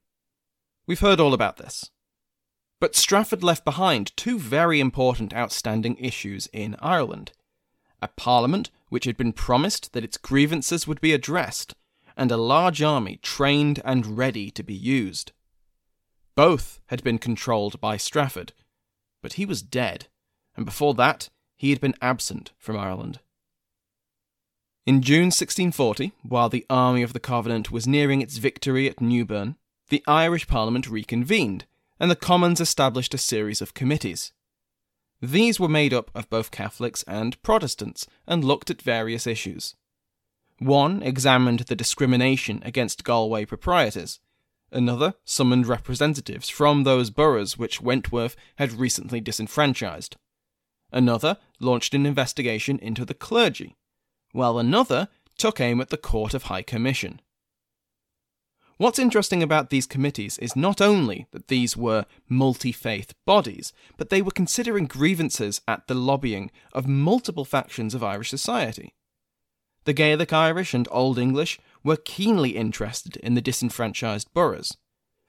We've 0.85 0.99
heard 0.99 1.19
all 1.19 1.33
about 1.33 1.57
this. 1.57 1.89
But 2.79 2.95
Strafford 2.95 3.43
left 3.43 3.65
behind 3.65 4.15
two 4.15 4.37
very 4.37 4.79
important 4.79 5.33
outstanding 5.33 5.97
issues 5.97 6.47
in 6.53 6.75
Ireland 6.79 7.31
a 8.01 8.07
parliament 8.07 8.69
which 8.89 9.05
had 9.05 9.17
been 9.17 9.33
promised 9.33 9.93
that 9.93 10.03
its 10.03 10.17
grievances 10.17 10.87
would 10.87 11.01
be 11.01 11.13
addressed, 11.13 11.73
and 12.15 12.31
a 12.31 12.37
large 12.37 12.81
army 12.81 13.19
trained 13.21 13.81
and 13.83 14.17
ready 14.17 14.49
to 14.51 14.63
be 14.63 14.73
used. 14.73 15.31
Both 16.35 16.79
had 16.87 17.03
been 17.03 17.17
controlled 17.17 17.81
by 17.81 17.97
Strafford, 17.97 18.53
but 19.21 19.33
he 19.33 19.45
was 19.45 19.61
dead, 19.61 20.07
and 20.55 20.65
before 20.65 20.93
that 20.95 21.29
he 21.55 21.71
had 21.71 21.81
been 21.81 21.95
absent 22.01 22.51
from 22.57 22.77
Ireland. 22.77 23.19
In 24.85 25.01
June 25.01 25.25
1640, 25.25 26.13
while 26.23 26.47
the 26.47 26.65
army 26.69 27.01
of 27.01 27.11
the 27.11 27.19
Covenant 27.19 27.71
was 27.71 27.87
nearing 27.87 28.21
its 28.21 28.37
victory 28.37 28.87
at 28.89 29.01
Newburn, 29.01 29.57
the 29.89 30.03
Irish 30.07 30.47
Parliament 30.47 30.89
reconvened, 30.89 31.65
and 31.99 32.09
the 32.09 32.15
Commons 32.15 32.61
established 32.61 33.13
a 33.13 33.17
series 33.17 33.61
of 33.61 33.73
committees. 33.73 34.31
These 35.21 35.59
were 35.59 35.67
made 35.67 35.93
up 35.93 36.11
of 36.13 36.29
both 36.29 36.51
Catholics 36.51 37.03
and 37.07 37.41
Protestants 37.41 38.05
and 38.27 38.43
looked 38.43 38.69
at 38.69 38.81
various 38.81 39.25
issues. 39.25 39.75
One 40.59 41.01
examined 41.01 41.61
the 41.61 41.75
discrimination 41.75 42.61
against 42.63 43.03
Galway 43.03 43.45
proprietors. 43.45 44.19
Another 44.71 45.13
summoned 45.23 45.65
representatives 45.65 46.49
from 46.49 46.83
those 46.83 47.09
boroughs 47.09 47.57
which 47.57 47.81
Wentworth 47.81 48.35
had 48.57 48.73
recently 48.73 49.21
disenfranchised. 49.21 50.17
Another 50.91 51.37
launched 51.59 51.93
an 51.93 52.05
investigation 52.05 52.79
into 52.79 53.05
the 53.05 53.13
clergy 53.13 53.75
while 54.31 54.59
another 54.59 55.07
took 55.37 55.59
aim 55.59 55.81
at 55.81 55.89
the 55.89 55.97
Court 55.97 56.33
of 56.33 56.43
High 56.43 56.61
Commission. 56.61 57.21
What's 58.77 58.99
interesting 58.99 59.41
about 59.41 59.71
these 59.71 59.87
committees 59.87 60.37
is 60.37 60.55
not 60.55 60.81
only 60.81 61.25
that 61.31 61.47
these 61.47 61.75
were 61.75 62.05
multi 62.29 62.71
faith 62.71 63.15
bodies, 63.25 63.73
but 63.97 64.09
they 64.09 64.21
were 64.21 64.31
considering 64.31 64.85
grievances 64.85 65.61
at 65.67 65.87
the 65.87 65.95
lobbying 65.95 66.51
of 66.73 66.87
multiple 66.87 67.45
factions 67.45 67.95
of 67.95 68.03
Irish 68.03 68.29
society. 68.29 68.93
The 69.85 69.93
Gaelic 69.93 70.31
Irish 70.31 70.75
and 70.75 70.87
Old 70.91 71.17
English 71.17 71.59
were 71.83 71.95
keenly 71.95 72.51
interested 72.51 73.15
in 73.17 73.33
the 73.33 73.41
disenfranchised 73.41 74.31
boroughs, 74.33 74.77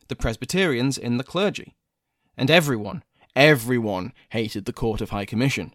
the 0.09 0.17
Presbyterians 0.17 0.99
in 0.99 1.17
the 1.17 1.25
clergy, 1.25 1.75
and 2.37 2.51
everyone, 2.51 3.03
everyone 3.35 4.13
hated 4.31 4.67
the 4.67 4.73
Court 4.75 5.01
of 5.01 5.11
High 5.11 5.25
Commission. 5.25 5.75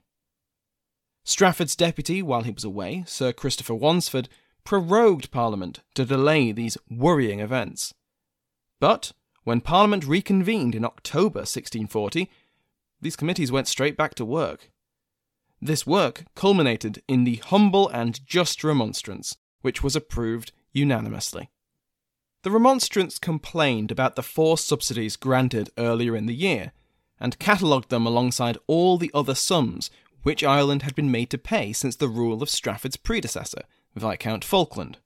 Strafford's 1.23 1.75
deputy, 1.75 2.21
while 2.21 2.43
he 2.43 2.51
was 2.51 2.65
away, 2.65 3.03
Sir 3.07 3.31
Christopher 3.31 3.73
Wandesford, 3.73 4.27
prorogued 4.63 5.31
Parliament 5.31 5.81
to 5.95 6.05
delay 6.05 6.51
these 6.51 6.77
worrying 6.89 7.39
events. 7.39 7.93
But 8.79 9.11
when 9.43 9.61
Parliament 9.61 10.05
reconvened 10.05 10.75
in 10.75 10.85
October 10.85 11.39
1640, 11.39 12.29
these 13.01 13.15
committees 13.15 13.51
went 13.51 13.67
straight 13.67 13.97
back 13.97 14.15
to 14.15 14.25
work. 14.25 14.71
This 15.61 15.85
work 15.87 16.25
culminated 16.35 17.01
in 17.07 17.23
the 17.23 17.37
humble 17.37 17.89
and 17.89 18.25
just 18.25 18.63
remonstrance, 18.63 19.37
which 19.61 19.83
was 19.83 19.95
approved 19.95 20.51
unanimously. 20.71 21.49
The 22.43 22.51
remonstrants 22.51 23.19
complained 23.19 23.91
about 23.91 24.15
the 24.15 24.23
four 24.23 24.57
subsidies 24.57 25.15
granted 25.15 25.69
earlier 25.77 26.15
in 26.15 26.25
the 26.25 26.35
year, 26.35 26.73
and 27.19 27.39
catalogued 27.39 27.89
them 27.89 28.05
alongside 28.05 28.57
all 28.67 28.97
the 28.97 29.11
other 29.13 29.35
sums 29.35 29.89
which 30.23 30.43
Ireland 30.43 30.81
had 30.81 30.95
been 30.95 31.11
made 31.11 31.29
to 31.29 31.37
pay 31.37 31.73
since 31.73 31.95
the 31.95 32.07
rule 32.07 32.41
of 32.41 32.49
Strafford's 32.49 32.97
predecessor, 32.97 33.63
Viscount 33.95 34.43
Falkland. 34.43 34.97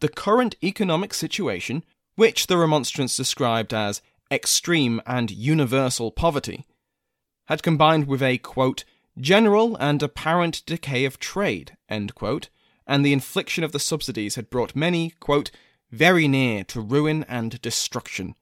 The 0.00 0.08
current 0.08 0.54
economic 0.62 1.12
situation, 1.14 1.84
which 2.14 2.46
the 2.46 2.56
remonstrance 2.56 3.16
described 3.16 3.74
as 3.74 4.02
extreme 4.30 5.00
and 5.06 5.30
universal 5.30 6.10
poverty, 6.10 6.66
had 7.46 7.62
combined 7.62 8.06
with 8.06 8.22
a, 8.22 8.38
quote, 8.38 8.84
general 9.18 9.76
and 9.76 10.02
apparent 10.02 10.62
decay 10.66 11.04
of 11.04 11.18
trade, 11.18 11.76
quote, 12.14 12.48
and 12.86 13.04
the 13.04 13.12
infliction 13.12 13.64
of 13.64 13.72
the 13.72 13.78
subsidies 13.78 14.36
had 14.36 14.50
brought 14.50 14.76
many, 14.76 15.10
quote, 15.20 15.50
very 15.90 16.28
near 16.28 16.64
to 16.64 16.80
ruin 16.80 17.24
and 17.24 17.60
destruction, 17.62 18.34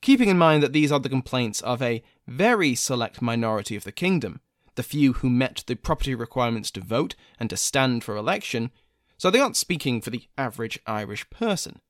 Keeping 0.00 0.28
in 0.28 0.38
mind 0.38 0.62
that 0.62 0.72
these 0.72 0.92
are 0.92 1.00
the 1.00 1.08
complaints 1.08 1.60
of 1.60 1.82
a 1.82 2.02
very 2.26 2.74
select 2.74 3.20
minority 3.20 3.76
of 3.76 3.84
the 3.84 3.92
kingdom, 3.92 4.40
the 4.78 4.82
few 4.84 5.14
who 5.14 5.28
met 5.28 5.64
the 5.66 5.74
property 5.74 6.14
requirements 6.14 6.70
to 6.70 6.80
vote 6.80 7.16
and 7.40 7.50
to 7.50 7.56
stand 7.56 8.04
for 8.04 8.16
election, 8.16 8.70
so 9.16 9.28
they 9.28 9.40
aren't 9.40 9.56
speaking 9.56 10.00
for 10.00 10.10
the 10.10 10.22
average 10.38 10.78
Irish 10.86 11.28
person. 11.30 11.80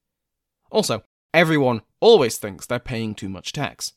Also, 0.71 1.03
everyone 1.35 1.83
always 2.01 2.39
thinks 2.39 2.65
they're 2.65 2.79
paying 2.79 3.15
too 3.15 3.29
much 3.29 3.53
tax. 3.53 3.93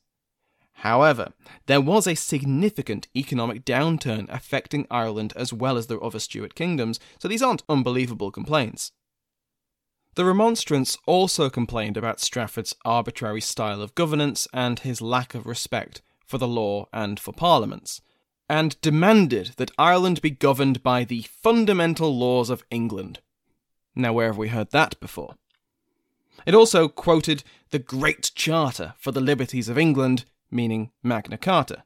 However, 0.74 1.32
there 1.68 1.80
was 1.80 2.06
a 2.06 2.16
significant 2.16 3.08
economic 3.16 3.64
downturn 3.64 4.26
affecting 4.28 4.88
Ireland 4.92 5.32
as 5.38 5.54
well 5.54 5.78
as 5.78 5.88
the 5.88 5.98
other 6.00 6.20
Stuart 6.20 6.54
kingdoms, 6.54 7.00
so 7.18 7.30
these 7.30 7.42
aren't 7.42 7.64
unbelievable 7.70 8.30
complaints. 8.30 8.92
The 10.16 10.26
Remonstrants 10.26 10.98
also 11.08 11.50
complained 11.50 11.96
about 11.96 12.20
Strafford's 12.20 12.76
arbitrary 12.84 13.40
style 13.40 13.82
of 13.82 13.96
governance 13.96 14.50
and 14.54 14.80
his 14.80 15.02
lack 15.02 15.34
of 15.34 15.46
respect 15.46 16.02
for 16.26 16.38
the 16.38 16.48
law 16.48 16.90
and 16.92 17.18
for 17.22 17.32
parliaments, 17.32 18.02
and 18.52 18.80
demanded 18.82 19.54
that 19.56 19.72
Ireland 19.78 20.22
be 20.22 20.30
governed 20.30 20.84
by 20.84 21.06
the 21.06 21.22
fundamental 21.22 22.14
laws 22.14 22.50
of 22.50 22.66
England. 22.70 23.22
Now, 23.96 24.12
where 24.12 24.28
have 24.28 24.38
we 24.38 24.50
heard 24.50 24.72
that 24.72 25.00
before? 25.00 25.36
It 26.46 26.54
also 26.54 26.90
quoted 26.90 27.46
the 27.70 27.80
Great 27.80 28.34
Charter 28.36 28.94
for 28.98 29.14
the 29.14 29.22
Liberties 29.22 29.70
of 29.70 29.78
England, 29.78 30.26
meaning 30.52 30.92
Magna 31.02 31.38
Carta. 31.38 31.86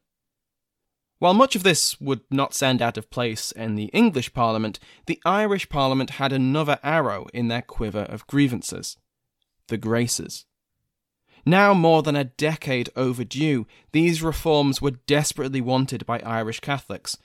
While 1.20 1.36
much 1.36 1.56
of 1.56 1.62
this 1.62 2.02
would 2.02 2.22
not 2.32 2.56
sound 2.56 2.82
out 2.82 2.98
of 2.98 3.12
place 3.12 3.52
in 3.52 3.76
the 3.76 3.92
English 3.94 4.34
Parliament, 4.34 4.80
the 5.06 5.22
Irish 5.24 5.70
Parliament 5.70 6.12
had 6.12 6.34
another 6.34 6.80
arrow 6.82 7.28
in 7.32 7.48
their 7.48 7.62
quiver 7.62 8.08
of 8.10 8.26
grievances 8.26 8.98
the 9.68 9.78
Graces. 9.78 10.46
Now 11.46 11.76
more 11.76 12.02
than 12.02 12.16
a 12.16 12.24
decade 12.24 12.90
overdue, 12.96 13.68
these 13.92 14.24
reforms 14.24 14.82
were 14.82 14.92
desperately 14.92 15.62
wanted 15.62 16.06
by 16.06 16.20
Irish 16.22 16.60
Catholics, 16.60 17.18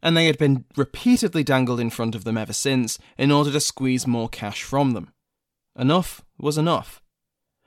and 0.00 0.16
they 0.16 0.26
had 0.26 0.38
been 0.38 0.64
repeatedly 0.76 1.42
dangled 1.42 1.80
in 1.80 1.90
front 1.90 2.14
of 2.14 2.22
them 2.22 2.38
ever 2.38 2.52
since 2.52 2.98
in 3.18 3.32
order 3.32 3.50
to 3.50 3.60
squeeze 3.60 4.06
more 4.06 4.28
cash 4.28 4.62
from 4.62 4.92
them. 4.92 5.12
Enough 5.76 6.24
was 6.38 6.56
enough. 6.56 7.02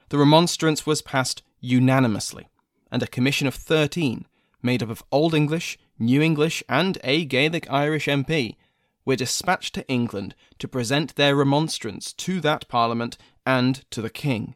The 0.10 0.18
remonstrance 0.18 0.86
was 0.86 1.02
passed 1.02 1.44
unanimously, 1.60 2.48
and 2.90 3.04
a 3.04 3.08
commission 3.08 3.48
of 3.48 3.56
13, 3.56 4.26
made 4.62 4.82
up 4.82 4.90
of 4.90 5.04
Old 5.12 5.34
English, 5.34 5.78
New 6.00 6.22
English, 6.22 6.64
and 6.70 6.98
a 7.04 7.26
Gaelic 7.26 7.70
Irish 7.70 8.08
MP, 8.08 8.56
were 9.04 9.18
dispatched 9.18 9.74
to 9.76 9.88
England 9.90 10.36
to 10.60 10.70
present 10.70 11.16
their 11.16 11.36
remonstrance 11.36 12.14
to 12.14 12.40
that 12.42 12.68
Parliament 12.70 13.18
and 13.46 13.90
to 13.92 14.02
the 14.02 14.10
King. 14.10 14.56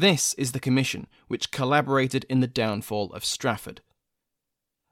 This 0.00 0.34
is 0.34 0.52
the 0.52 0.60
commission 0.60 1.06
which 1.26 1.50
collaborated 1.50 2.26
in 2.28 2.40
the 2.40 2.46
downfall 2.46 3.10
of 3.14 3.24
Strafford. 3.24 3.80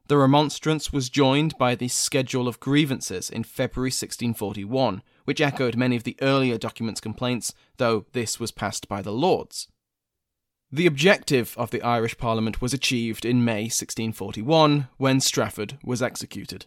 The 0.07 0.17
remonstrance 0.17 0.95
was 0.95 1.11
joined 1.11 1.59
by 1.59 1.75
the 1.75 1.89
Schedule 1.89 2.49
of 2.49 2.59
Grievances 2.59 3.29
in 3.29 3.45
February 3.45 3.89
1641, 3.89 5.03
which 5.27 5.43
echoed 5.43 5.77
many 5.77 5.95
of 5.95 6.05
the 6.05 6.17
earlier 6.23 6.57
document's 6.57 7.03
complaints, 7.03 7.53
though 7.77 8.07
this 8.13 8.41
was 8.41 8.51
passed 8.51 8.89
by 8.89 9.03
the 9.03 9.13
Lords. 9.13 9.69
The 10.73 10.87
objective 10.87 11.55
of 11.59 11.71
the 11.71 11.83
Irish 11.83 12.17
Parliament 12.17 12.63
was 12.63 12.73
achieved 12.73 13.27
in 13.27 13.45
May 13.45 13.65
1641 13.65 14.89
when 14.97 15.21
Strafford 15.21 15.77
was 15.85 16.01
executed. 16.01 16.65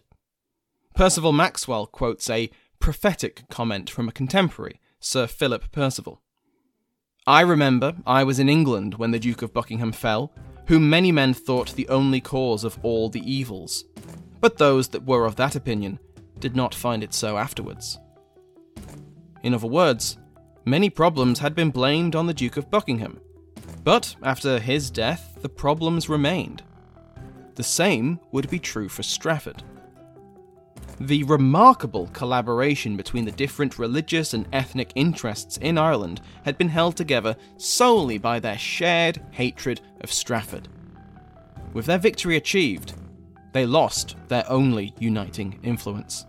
Perceval-Maxwell 0.94 1.88
quotes 1.88 2.30
a 2.30 2.50
prophetic 2.78 3.42
comment 3.50 3.90
from 3.90 4.08
a 4.08 4.12
contemporary, 4.12 4.80
Sir 5.00 5.26
Philip 5.26 5.72
Perceval. 5.72 6.22
I 7.28 7.42
remember 7.42 7.94
I 8.06 8.24
was 8.24 8.38
in 8.38 8.48
England 8.48 8.94
when 8.94 9.10
the 9.10 9.18
Duke 9.18 9.42
of 9.42 9.52
Buckingham 9.52 9.92
fell, 9.92 10.32
whom 10.64 10.88
many 10.88 11.12
men 11.12 11.34
thought 11.34 11.74
the 11.74 11.86
only 11.90 12.22
cause 12.22 12.64
of 12.64 12.78
all 12.82 13.10
the 13.10 13.20
evils. 13.20 13.84
But 14.40 14.56
those 14.56 14.88
that 14.88 15.04
were 15.04 15.26
of 15.26 15.36
that 15.36 15.54
opinion 15.54 15.98
did 16.40 16.56
not 16.56 16.74
find 16.74 17.04
it 17.04 17.12
so 17.12 17.36
afterwards. 17.36 17.98
In 19.42 19.52
other 19.52 19.66
words, 19.66 20.16
many 20.64 20.88
problems 20.88 21.40
had 21.40 21.54
been 21.54 21.68
blamed 21.68 22.16
on 22.16 22.26
the 22.26 22.32
Duke 22.32 22.56
of 22.56 22.70
Buckingham, 22.70 23.20
but 23.84 24.16
after 24.22 24.58
his 24.58 24.90
death, 24.90 25.36
the 25.42 25.50
problems 25.50 26.08
remained. 26.08 26.62
The 27.56 27.62
same 27.62 28.20
would 28.32 28.48
be 28.48 28.58
true 28.58 28.88
for 28.88 29.02
Strafford. 29.02 29.62
The 31.00 31.22
remarkable 31.24 32.08
collaboration 32.08 32.96
between 32.96 33.24
the 33.24 33.30
different 33.30 33.78
religious 33.78 34.34
and 34.34 34.48
ethnic 34.52 34.90
interests 34.96 35.56
in 35.58 35.78
Ireland 35.78 36.20
had 36.44 36.58
been 36.58 36.68
held 36.68 36.96
together 36.96 37.36
solely 37.56 38.18
by 38.18 38.40
their 38.40 38.58
shared 38.58 39.22
hatred 39.30 39.80
of 40.00 40.12
Strafford. 40.12 40.68
With 41.72 41.86
their 41.86 41.98
victory 41.98 42.36
achieved, 42.36 42.94
they 43.52 43.64
lost 43.64 44.16
their 44.26 44.44
only 44.50 44.92
uniting 44.98 45.60
influence. 45.62 46.26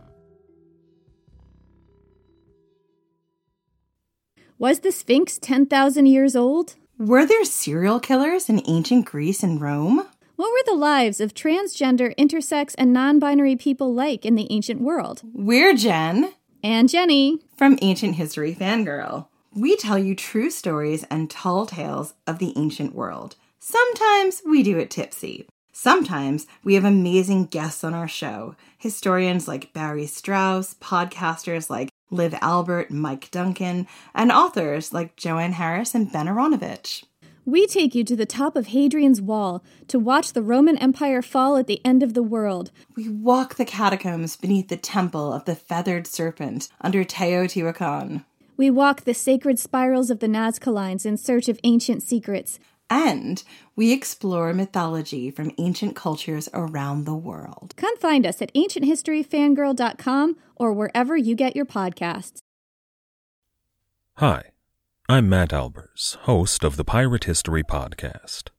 Was 4.59 4.81
the 4.81 4.91
Sphinx 4.91 5.39
10,000 5.39 6.05
years 6.05 6.35
old? 6.35 6.75
Were 6.99 7.25
there 7.25 7.45
serial 7.45 7.99
killers 7.99 8.49
in 8.49 8.61
ancient 8.67 9.05
Greece 9.05 9.41
and 9.41 9.59
Rome? 9.59 10.05
What 10.39 10.53
were 10.53 10.63
the 10.71 10.79
lives 10.79 11.19
of 11.19 11.33
transgender, 11.33 12.15
intersex, 12.15 12.73
and 12.77 12.93
non 12.93 13.19
binary 13.19 13.57
people 13.57 13.93
like 13.93 14.25
in 14.25 14.35
the 14.35 14.47
ancient 14.49 14.79
world? 14.79 15.21
We're 15.33 15.73
Jen. 15.73 16.31
And 16.63 16.87
Jenny. 16.87 17.39
From 17.57 17.77
Ancient 17.81 18.15
History 18.15 18.55
Fangirl. 18.55 19.27
We 19.53 19.75
tell 19.75 19.97
you 19.97 20.15
true 20.15 20.49
stories 20.49 21.03
and 21.11 21.29
tall 21.29 21.65
tales 21.65 22.13
of 22.25 22.39
the 22.39 22.53
ancient 22.55 22.95
world. 22.95 23.35
Sometimes 23.59 24.41
we 24.49 24.63
do 24.63 24.77
it 24.77 24.89
tipsy. 24.89 25.45
Sometimes 25.73 26.47
we 26.63 26.75
have 26.75 26.85
amazing 26.85 27.47
guests 27.47 27.83
on 27.83 27.93
our 27.93 28.07
show 28.07 28.55
historians 28.77 29.45
like 29.45 29.73
Barry 29.73 30.07
Strauss, 30.07 30.75
podcasters 30.75 31.69
like 31.69 31.89
Liv 32.11 32.33
Albert, 32.39 32.91
Mike 32.91 33.29
Duncan, 33.29 33.87
and 34.15 34.31
authors 34.31 34.93
like 34.93 35.17
Joanne 35.17 35.51
Harris 35.51 35.93
and 35.93 36.09
Ben 36.09 36.27
Aaronovitch. 36.27 37.03
We 37.49 37.65
take 37.65 37.95
you 37.95 38.03
to 38.03 38.15
the 38.15 38.27
top 38.27 38.55
of 38.55 38.67
Hadrian's 38.67 39.19
Wall 39.19 39.63
to 39.87 39.97
watch 39.97 40.33
the 40.33 40.43
Roman 40.43 40.77
Empire 40.77 41.23
fall 41.23 41.57
at 41.57 41.65
the 41.65 41.83
end 41.83 42.03
of 42.03 42.13
the 42.13 42.21
world. 42.21 42.69
We 42.95 43.09
walk 43.09 43.55
the 43.55 43.65
catacombs 43.65 44.35
beneath 44.35 44.67
the 44.67 44.77
temple 44.77 45.33
of 45.33 45.45
the 45.45 45.55
feathered 45.55 46.05
serpent 46.05 46.69
under 46.79 47.03
Teotihuacan. 47.03 48.23
We 48.55 48.69
walk 48.69 49.01
the 49.01 49.15
sacred 49.15 49.57
spirals 49.57 50.11
of 50.11 50.19
the 50.19 50.27
Nazca 50.27 50.71
Lines 50.71 51.07
in 51.07 51.17
search 51.17 51.49
of 51.49 51.59
ancient 51.63 52.03
secrets. 52.03 52.59
And 52.87 53.43
we 53.75 53.93
explore 53.93 54.53
mythology 54.53 55.31
from 55.31 55.51
ancient 55.57 55.95
cultures 55.95 56.49
around 56.53 57.05
the 57.05 57.15
world. 57.15 57.73
Come 57.77 57.97
find 57.97 58.27
us 58.27 58.43
at 58.43 58.53
ancienthistoryfangirl.com 58.53 60.37
or 60.55 60.71
wherever 60.71 61.17
you 61.17 61.33
get 61.33 61.55
your 61.55 61.65
podcasts. 61.65 62.41
Hi, 64.17 64.51
I'm 65.11 65.27
Matt 65.27 65.49
Albers, 65.49 66.17
host 66.17 66.63
of 66.63 66.77
the 66.77 66.83
Pirate 66.83 67.23
History 67.23 67.63
Podcast. 67.63 68.49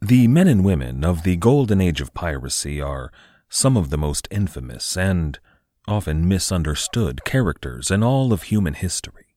The 0.00 0.26
men 0.26 0.48
and 0.48 0.64
women 0.64 1.04
of 1.04 1.22
the 1.22 1.36
golden 1.36 1.82
age 1.82 2.00
of 2.00 2.14
piracy 2.14 2.80
are 2.80 3.12
some 3.50 3.76
of 3.76 3.90
the 3.90 3.98
most 3.98 4.26
infamous 4.30 4.96
and 4.96 5.38
often 5.86 6.26
misunderstood 6.26 7.26
characters 7.26 7.90
in 7.90 8.02
all 8.02 8.32
of 8.32 8.44
human 8.44 8.72
history. 8.72 9.36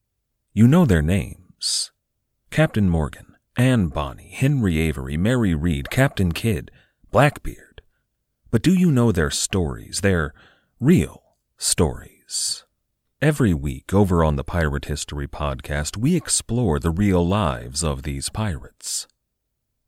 You 0.54 0.66
know 0.66 0.86
their 0.86 1.02
names 1.02 1.92
Captain 2.50 2.88
Morgan, 2.88 3.36
Anne 3.58 3.88
Bonny, 3.88 4.30
Henry 4.30 4.78
Avery, 4.78 5.18
Mary 5.18 5.54
Read, 5.54 5.90
Captain 5.90 6.32
Kidd, 6.32 6.70
Blackbeard. 7.10 7.82
But 8.50 8.62
do 8.62 8.72
you 8.72 8.90
know 8.90 9.12
their 9.12 9.30
stories, 9.30 10.00
their 10.00 10.32
real 10.80 11.22
stories? 11.58 12.64
Every 13.22 13.54
week 13.54 13.94
over 13.94 14.22
on 14.22 14.36
the 14.36 14.44
Pirate 14.44 14.84
History 14.84 15.26
Podcast, 15.26 15.96
we 15.96 16.14
explore 16.14 16.78
the 16.78 16.90
real 16.90 17.26
lives 17.26 17.82
of 17.82 18.02
these 18.02 18.28
pirates. 18.28 19.08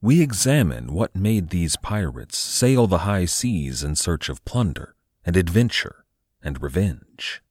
We 0.00 0.22
examine 0.22 0.94
what 0.94 1.14
made 1.14 1.50
these 1.50 1.76
pirates 1.76 2.38
sail 2.38 2.86
the 2.86 3.00
high 3.00 3.26
seas 3.26 3.84
in 3.84 3.96
search 3.96 4.30
of 4.30 4.42
plunder 4.46 4.94
and 5.26 5.36
adventure 5.36 6.06
and 6.42 6.62
revenge. 6.62 7.42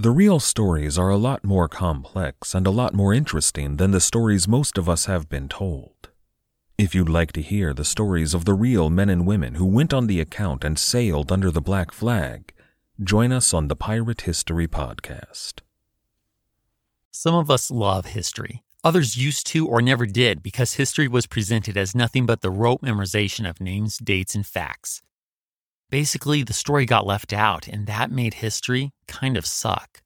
The 0.00 0.10
real 0.10 0.40
stories 0.40 0.98
are 0.98 1.10
a 1.10 1.16
lot 1.16 1.44
more 1.44 1.68
complex 1.68 2.52
and 2.52 2.66
a 2.66 2.72
lot 2.72 2.92
more 2.92 3.14
interesting 3.14 3.76
than 3.76 3.92
the 3.92 4.00
stories 4.00 4.48
most 4.48 4.76
of 4.76 4.88
us 4.88 5.04
have 5.04 5.28
been 5.28 5.48
told. 5.48 6.08
If 6.76 6.92
you'd 6.92 7.08
like 7.08 7.30
to 7.34 7.40
hear 7.40 7.72
the 7.72 7.84
stories 7.84 8.34
of 8.34 8.46
the 8.46 8.54
real 8.54 8.90
men 8.90 9.08
and 9.08 9.24
women 9.24 9.54
who 9.54 9.66
went 9.66 9.94
on 9.94 10.08
the 10.08 10.20
account 10.20 10.64
and 10.64 10.76
sailed 10.76 11.30
under 11.30 11.52
the 11.52 11.60
black 11.60 11.92
flag, 11.92 12.52
join 13.02 13.32
us 13.32 13.54
on 13.54 13.68
the 13.68 13.76
Pirate 13.76 14.22
History 14.22 14.68
Podcast. 14.68 15.60
Some 17.10 17.34
of 17.34 17.50
us 17.50 17.70
love 17.70 18.04
history. 18.06 18.62
Others 18.84 19.16
used 19.16 19.46
to 19.48 19.66
or 19.66 19.80
never 19.80 20.04
did 20.04 20.42
because 20.42 20.74
history 20.74 21.08
was 21.08 21.26
presented 21.26 21.78
as 21.78 21.94
nothing 21.94 22.26
but 22.26 22.42
the 22.42 22.50
rote 22.50 22.82
memorization 22.82 23.48
of 23.48 23.58
names, 23.58 23.96
dates, 23.96 24.34
and 24.34 24.46
facts. 24.46 25.00
Basically, 25.88 26.42
the 26.42 26.52
story 26.52 26.84
got 26.84 27.06
left 27.06 27.32
out, 27.32 27.66
and 27.66 27.86
that 27.86 28.10
made 28.10 28.34
history 28.34 28.92
kind 29.08 29.38
of 29.38 29.46
suck. 29.46 30.02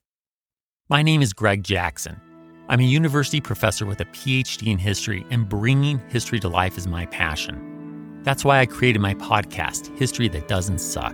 My 0.87 1.01
name 1.01 1.21
is 1.21 1.33
Greg 1.33 1.63
Jackson. 1.63 2.21
I'm 2.69 2.79
a 2.79 2.83
university 2.83 3.41
professor 3.41 3.85
with 3.85 3.99
a 3.99 4.05
PhD 4.05 4.71
in 4.71 4.77
history, 4.77 5.25
and 5.29 5.49
bringing 5.49 6.01
history 6.07 6.39
to 6.39 6.47
life 6.47 6.77
is 6.77 6.87
my 6.87 7.07
passion. 7.07 8.21
That's 8.23 8.45
why 8.45 8.59
I 8.59 8.65
created 8.65 9.01
my 9.01 9.15
podcast, 9.15 9.95
History 9.97 10.29
That 10.29 10.47
Doesn't 10.47 10.79
Suck. 10.79 11.13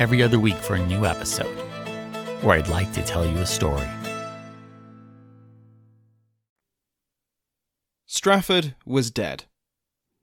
every 0.00 0.22
other 0.22 0.40
week 0.40 0.56
for 0.56 0.76
a 0.76 0.86
new 0.86 1.04
episode, 1.04 1.54
where 2.42 2.56
I'd 2.56 2.68
like 2.68 2.90
to 2.94 3.02
tell 3.02 3.26
you 3.26 3.36
a 3.36 3.46
story. 3.46 3.86
Strafford 8.06 8.74
was 8.86 9.10
dead. 9.10 9.44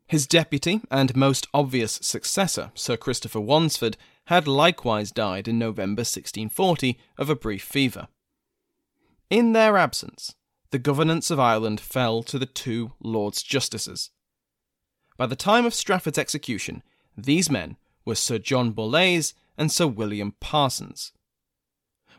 His 0.07 0.25
deputy 0.25 0.81
and 0.89 1.15
most 1.15 1.47
obvious 1.53 1.99
successor, 2.01 2.71
Sir 2.73 2.97
Christopher 2.97 3.39
Wandesford, 3.39 3.97
had 4.25 4.47
likewise 4.47 5.11
died 5.11 5.47
in 5.47 5.59
November 5.59 6.01
1640 6.01 6.99
of 7.17 7.29
a 7.29 7.35
brief 7.35 7.63
fever. 7.63 8.07
In 9.29 9.53
their 9.53 9.77
absence, 9.77 10.33
the 10.71 10.79
governance 10.79 11.29
of 11.29 11.39
Ireland 11.39 11.79
fell 11.79 12.23
to 12.23 12.39
the 12.39 12.45
two 12.47 12.93
Lords 12.99 13.43
Justices. 13.43 14.09
By 15.17 15.27
the 15.27 15.35
time 15.35 15.65
of 15.65 15.73
Strafford's 15.73 16.17
execution, 16.17 16.81
these 17.15 17.49
men 17.49 17.77
were 18.05 18.15
Sir 18.15 18.37
John 18.37 18.73
Borlase 18.73 19.33
and 19.57 19.71
Sir 19.71 19.87
William 19.87 20.33
Parsons. 20.39 21.11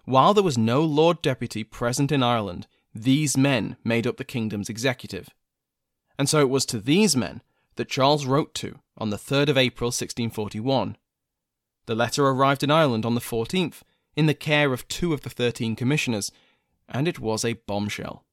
While 0.04 0.34
there 0.34 0.44
was 0.44 0.58
no 0.58 0.82
Lord 0.82 1.22
Deputy 1.22 1.64
present 1.64 2.10
in 2.10 2.22
Ireland, 2.22 2.66
these 2.94 3.36
men 3.36 3.76
made 3.84 4.06
up 4.06 4.16
the 4.16 4.24
kingdom's 4.24 4.68
executive. 4.70 5.28
And 6.18 6.28
so 6.28 6.40
it 6.40 6.50
was 6.50 6.66
to 6.66 6.80
these 6.80 7.14
men 7.14 7.42
that 7.76 7.88
Charles 7.88 8.26
wrote 8.26 8.54
to 8.54 8.80
on 8.96 9.10
the 9.10 9.16
3rd 9.16 9.50
of 9.50 9.58
April 9.58 9.88
1641. 9.88 10.96
The 11.86 11.94
letter 11.94 12.26
arrived 12.26 12.62
in 12.62 12.70
Ireland 12.70 13.06
on 13.06 13.14
the 13.14 13.20
14th 13.20 13.82
in 14.16 14.26
the 14.26 14.34
care 14.34 14.72
of 14.72 14.88
two 14.88 15.12
of 15.12 15.20
the 15.20 15.30
13 15.30 15.76
commissioners, 15.76 16.32
and 16.88 17.06
it 17.06 17.20
was 17.20 17.44
a 17.44 17.60
bombshell. 17.66 18.24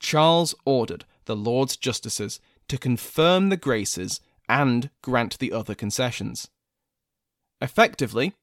Charles 0.00 0.54
ordered 0.64 1.04
the 1.26 1.36
Lords 1.36 1.76
Justices 1.76 2.40
to 2.68 2.76
confirm 2.76 3.48
the 3.48 3.56
graces 3.56 4.20
and 4.48 4.90
grant 5.02 5.38
the 5.38 5.52
other 5.52 5.74
concessions. 5.74 6.48
Effectively, 7.62 8.34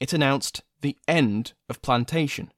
it 0.00 0.12
announced 0.12 0.62
the 0.80 0.98
end 1.06 1.52
of 1.68 1.80
plantation. 1.80 2.52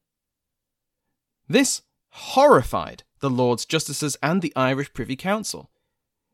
This 1.46 1.83
horrified 2.09 3.05
the 3.20 3.29
Lords 3.29 3.66
Justices 3.66 4.16
and 4.22 4.40
the 4.40 4.52
Irish 4.57 4.94
Privy 4.94 5.14
Council. 5.14 5.70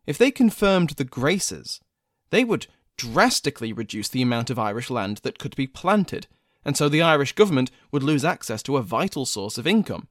If 0.07 0.17
they 0.17 0.31
confirmed 0.31 0.91
the 0.91 1.05
graces, 1.05 1.81
they 2.31 2.45
would 2.45 2.69
drastically 2.97 3.73
reduce 3.73 4.09
the 4.09 4.23
amount 4.23 4.51
of 4.51 4.59
Irish 4.59 4.89
land 4.89 5.19
that 5.25 5.41
could 5.41 5.57
be 5.57 5.67
planted, 5.67 6.29
and 6.65 6.77
so 6.77 6.89
the 6.89 7.03
Irish 7.03 7.33
government 7.33 7.73
would 7.91 8.05
lose 8.05 8.25
access 8.25 8.63
to 8.63 8.77
a 8.77 8.83
vital 8.83 9.27
source 9.27 9.59
of 9.59 9.67
income. 9.67 10.07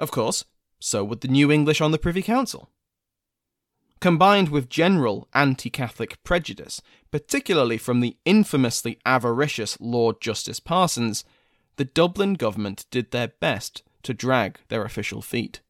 Of 0.00 0.10
course, 0.10 0.44
so 0.80 1.04
would 1.04 1.20
the 1.20 1.28
new 1.28 1.52
English 1.52 1.80
on 1.80 1.92
the 1.92 1.98
Privy 1.98 2.22
Council. 2.22 2.70
Combined 4.02 4.48
with 4.48 4.68
general 4.68 5.28
anti 5.32 5.70
Catholic 5.70 6.20
prejudice, 6.24 6.82
particularly 7.12 7.78
from 7.78 8.00
the 8.00 8.16
infamously 8.24 8.98
avaricious 9.06 9.78
Lord 9.80 10.20
Justice 10.20 10.58
Parsons, 10.58 11.24
the 11.76 11.84
Dublin 11.84 12.34
government 12.34 12.84
did 12.90 13.12
their 13.12 13.28
best 13.28 13.84
to 14.02 14.12
drag 14.12 14.58
their 14.66 14.84
official 14.84 15.22
feet. 15.22 15.60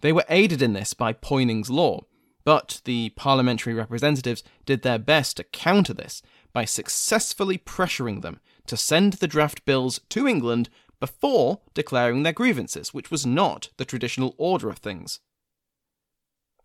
They 0.00 0.12
were 0.12 0.24
aided 0.28 0.62
in 0.62 0.74
this 0.74 0.94
by 0.94 1.12
Poynings' 1.12 1.68
Law, 1.68 2.02
but 2.44 2.82
the 2.84 3.10
parliamentary 3.16 3.74
representatives 3.74 4.44
did 4.64 4.82
their 4.82 5.00
best 5.00 5.38
to 5.38 5.44
counter 5.44 5.94
this 5.94 6.22
by 6.52 6.64
successfully 6.64 7.58
pressuring 7.58 8.22
them 8.22 8.38
to 8.68 8.76
send 8.76 9.14
the 9.14 9.26
draft 9.26 9.64
bills 9.64 9.98
to 10.10 10.28
England 10.28 10.68
before 11.00 11.62
declaring 11.74 12.22
their 12.22 12.32
grievances, 12.32 12.94
which 12.94 13.10
was 13.10 13.26
not 13.26 13.70
the 13.76 13.84
traditional 13.84 14.36
order 14.38 14.70
of 14.70 14.78
things. 14.78 15.18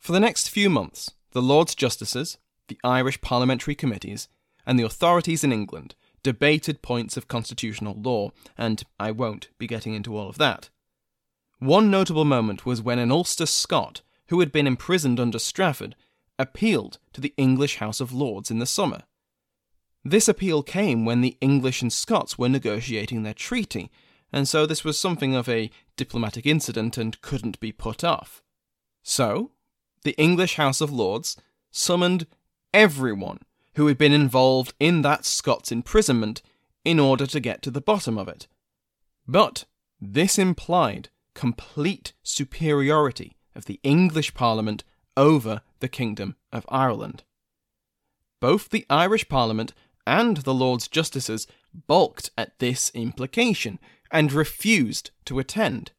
For 0.03 0.11
the 0.11 0.19
next 0.19 0.49
few 0.49 0.69
months, 0.69 1.11
the 1.31 1.41
Lords 1.41 1.73
Justices, 1.73 2.37
the 2.67 2.77
Irish 2.83 3.21
parliamentary 3.21 3.73
committees, 3.73 4.27
and 4.65 4.77
the 4.77 4.83
authorities 4.83 5.45
in 5.45 5.53
England 5.53 5.95
debated 6.23 6.81
points 6.81 7.15
of 7.15 7.29
constitutional 7.29 7.95
law, 7.97 8.31
and 8.57 8.83
I 8.99 9.11
won't 9.11 9.47
be 9.57 9.65
getting 9.65 9.93
into 9.93 10.17
all 10.17 10.27
of 10.27 10.37
that. 10.39 10.69
One 11.59 11.89
notable 11.89 12.25
moment 12.25 12.65
was 12.65 12.81
when 12.81 12.99
an 12.99 13.13
Ulster 13.13 13.45
Scot 13.45 14.01
who 14.27 14.41
had 14.41 14.51
been 14.51 14.67
imprisoned 14.67 15.21
under 15.21 15.39
Strafford, 15.39 15.95
appealed 16.37 16.97
to 17.13 17.21
the 17.21 17.33
English 17.37 17.77
House 17.77 18.01
of 18.01 18.11
Lords 18.11 18.51
in 18.51 18.59
the 18.59 18.65
summer. 18.65 19.03
This 20.03 20.27
appeal 20.27 20.63
came 20.63 21.05
when 21.05 21.21
the 21.21 21.37
English 21.39 21.81
and 21.81 21.93
Scots 21.93 22.37
were 22.37 22.49
negotiating 22.49 23.23
their 23.23 23.33
treaty, 23.33 23.89
and 24.33 24.49
so 24.49 24.65
this 24.65 24.83
was 24.83 24.99
something 24.99 25.33
of 25.33 25.47
a 25.47 25.71
diplomatic 25.95 26.45
incident 26.45 26.97
and 26.97 27.21
couldn't 27.21 27.61
be 27.61 27.71
put 27.71 28.03
off. 28.03 28.43
So, 29.01 29.51
the 30.03 30.15
English 30.17 30.55
House 30.55 30.81
of 30.81 30.91
Lords 30.91 31.37
summoned 31.71 32.27
everyone 32.73 33.39
who 33.75 33.87
had 33.87 33.97
been 33.97 34.13
involved 34.13 34.73
in 34.79 35.01
that 35.01 35.25
Scots 35.25 35.71
imprisonment 35.71 36.41
in 36.85 36.99
order 36.99 37.25
to 37.25 37.39
get 37.39 37.61
to 37.63 37.71
the 37.71 37.81
bottom 37.81 38.17
of 38.17 38.27
it. 38.27 38.47
But 39.27 39.65
this 39.99 40.37
implied 40.37 41.09
complete 41.33 42.13
superiority 42.21 43.37
of 43.55 43.65
the 43.65 43.79
English 43.83 44.33
Parliament 44.33 44.83
over 45.15 45.61
the 45.79 45.87
Kingdom 45.87 46.35
of 46.51 46.65
Ireland. 46.69 47.23
Both 48.39 48.69
the 48.69 48.85
Irish 48.89 49.29
Parliament 49.29 49.73
and 50.05 50.37
the 50.37 50.53
Lords 50.53 50.87
Justices 50.87 51.47
balked 51.73 52.29
at 52.37 52.59
this 52.59 52.91
implication 52.93 53.79
and 54.11 54.31
refused 54.31 55.11
to 55.25 55.39
attend. 55.39 55.91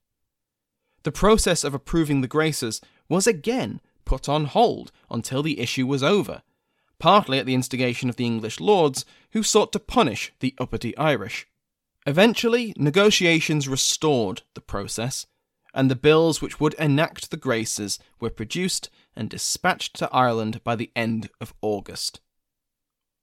The 1.03 1.13
process 1.13 1.65
of 1.65 1.75
approving 1.75 2.21
the 2.21 2.29
graces 2.29 2.81
was 3.09 3.27
again 3.27 3.81
put 4.05 4.29
on 4.29 4.47
hold 4.47 4.93
until 5.11 5.43
the 5.43 5.61
issue 5.61 5.87
was 5.87 6.03
over, 6.03 6.43
partly 6.99 7.39
at 7.39 7.47
the 7.47 7.55
instigation 7.55 8.09
of 8.09 8.17
the 8.17 8.27
English 8.27 8.61
lords 8.61 9.05
who 9.33 9.43
sought 9.43 9.73
to 9.73 9.79
punish 9.79 10.33
the 10.41 10.55
uppity 10.59 10.97
Irish. 10.97 11.47
Eventually, 12.07 12.75
negotiations 12.77 13.69
restored 13.69 14.43
the 14.55 14.61
process, 14.61 15.27
and 15.73 15.91
the 15.91 15.97
bills 15.97 16.41
which 16.41 16.61
would 16.61 16.75
enact 16.75 17.31
the 17.31 17.37
graces 17.37 17.99
were 18.21 18.31
produced 18.31 18.91
and 19.17 19.31
dispatched 19.31 19.97
to 19.97 20.13
Ireland 20.13 20.63
by 20.63 20.77
the 20.77 20.91
end 20.95 21.31
of 21.41 21.55
August. 21.61 22.21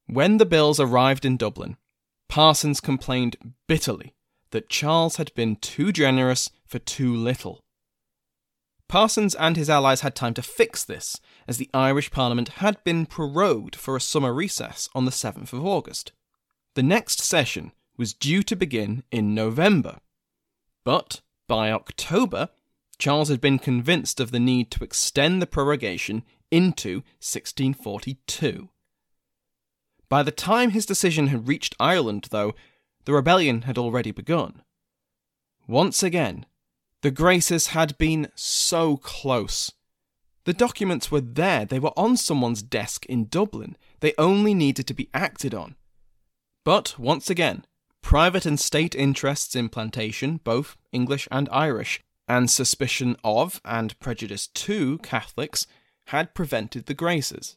When 0.06 0.38
the 0.38 0.46
bills 0.46 0.80
arrived 0.80 1.24
in 1.24 1.36
Dublin, 1.36 1.76
Parsons 2.28 2.80
complained 2.80 3.54
bitterly 3.66 4.14
that 4.50 4.68
Charles 4.68 5.16
had 5.16 5.32
been 5.34 5.56
too 5.56 5.92
generous 5.92 6.50
for 6.66 6.78
too 6.78 7.14
little. 7.14 7.64
Parsons 8.92 9.34
and 9.34 9.56
his 9.56 9.70
allies 9.70 10.02
had 10.02 10.14
time 10.14 10.34
to 10.34 10.42
fix 10.42 10.84
this, 10.84 11.18
as 11.48 11.56
the 11.56 11.70
Irish 11.72 12.10
Parliament 12.10 12.48
had 12.60 12.84
been 12.84 13.06
prorogued 13.06 13.74
for 13.74 13.96
a 13.96 14.00
summer 14.02 14.34
recess 14.34 14.90
on 14.94 15.06
the 15.06 15.10
7th 15.10 15.54
of 15.54 15.64
August. 15.64 16.12
The 16.74 16.82
next 16.82 17.20
session 17.20 17.72
was 17.96 18.12
due 18.12 18.42
to 18.42 18.54
begin 18.54 19.02
in 19.10 19.34
November. 19.34 20.00
But 20.84 21.22
by 21.48 21.72
October, 21.72 22.50
Charles 22.98 23.30
had 23.30 23.40
been 23.40 23.58
convinced 23.58 24.20
of 24.20 24.30
the 24.30 24.38
need 24.38 24.70
to 24.72 24.84
extend 24.84 25.40
the 25.40 25.46
prorogation 25.46 26.22
into 26.50 26.96
1642. 27.20 28.68
By 30.10 30.22
the 30.22 30.30
time 30.30 30.72
his 30.72 30.84
decision 30.84 31.28
had 31.28 31.48
reached 31.48 31.74
Ireland, 31.80 32.28
though, 32.30 32.54
the 33.06 33.14
rebellion 33.14 33.62
had 33.62 33.78
already 33.78 34.10
begun. 34.10 34.60
Once 35.66 36.02
again, 36.02 36.44
the 37.02 37.10
Graces 37.10 37.68
had 37.68 37.98
been 37.98 38.28
so 38.34 38.96
close. 38.96 39.72
The 40.44 40.52
documents 40.52 41.10
were 41.10 41.20
there, 41.20 41.64
they 41.64 41.78
were 41.78 41.96
on 41.96 42.16
someone's 42.16 42.62
desk 42.62 43.06
in 43.06 43.26
Dublin, 43.26 43.76
they 44.00 44.14
only 44.18 44.54
needed 44.54 44.86
to 44.86 44.94
be 44.94 45.10
acted 45.12 45.54
on. 45.54 45.76
But 46.64 46.98
once 46.98 47.28
again, 47.28 47.64
private 48.02 48.46
and 48.46 48.58
state 48.58 48.94
interests 48.94 49.54
in 49.54 49.68
plantation, 49.68 50.40
both 50.42 50.76
English 50.90 51.28
and 51.30 51.48
Irish, 51.52 52.00
and 52.28 52.50
suspicion 52.50 53.16
of 53.22 53.60
and 53.64 53.98
prejudice 54.00 54.46
to 54.46 54.98
Catholics 54.98 55.66
had 56.06 56.34
prevented 56.34 56.86
the 56.86 56.94
graces. 56.94 57.56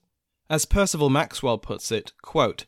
As 0.49 0.65
Perceval-Maxwell 0.65 1.59
puts 1.59 1.91
it, 1.91 2.13
quote, 2.21 2.65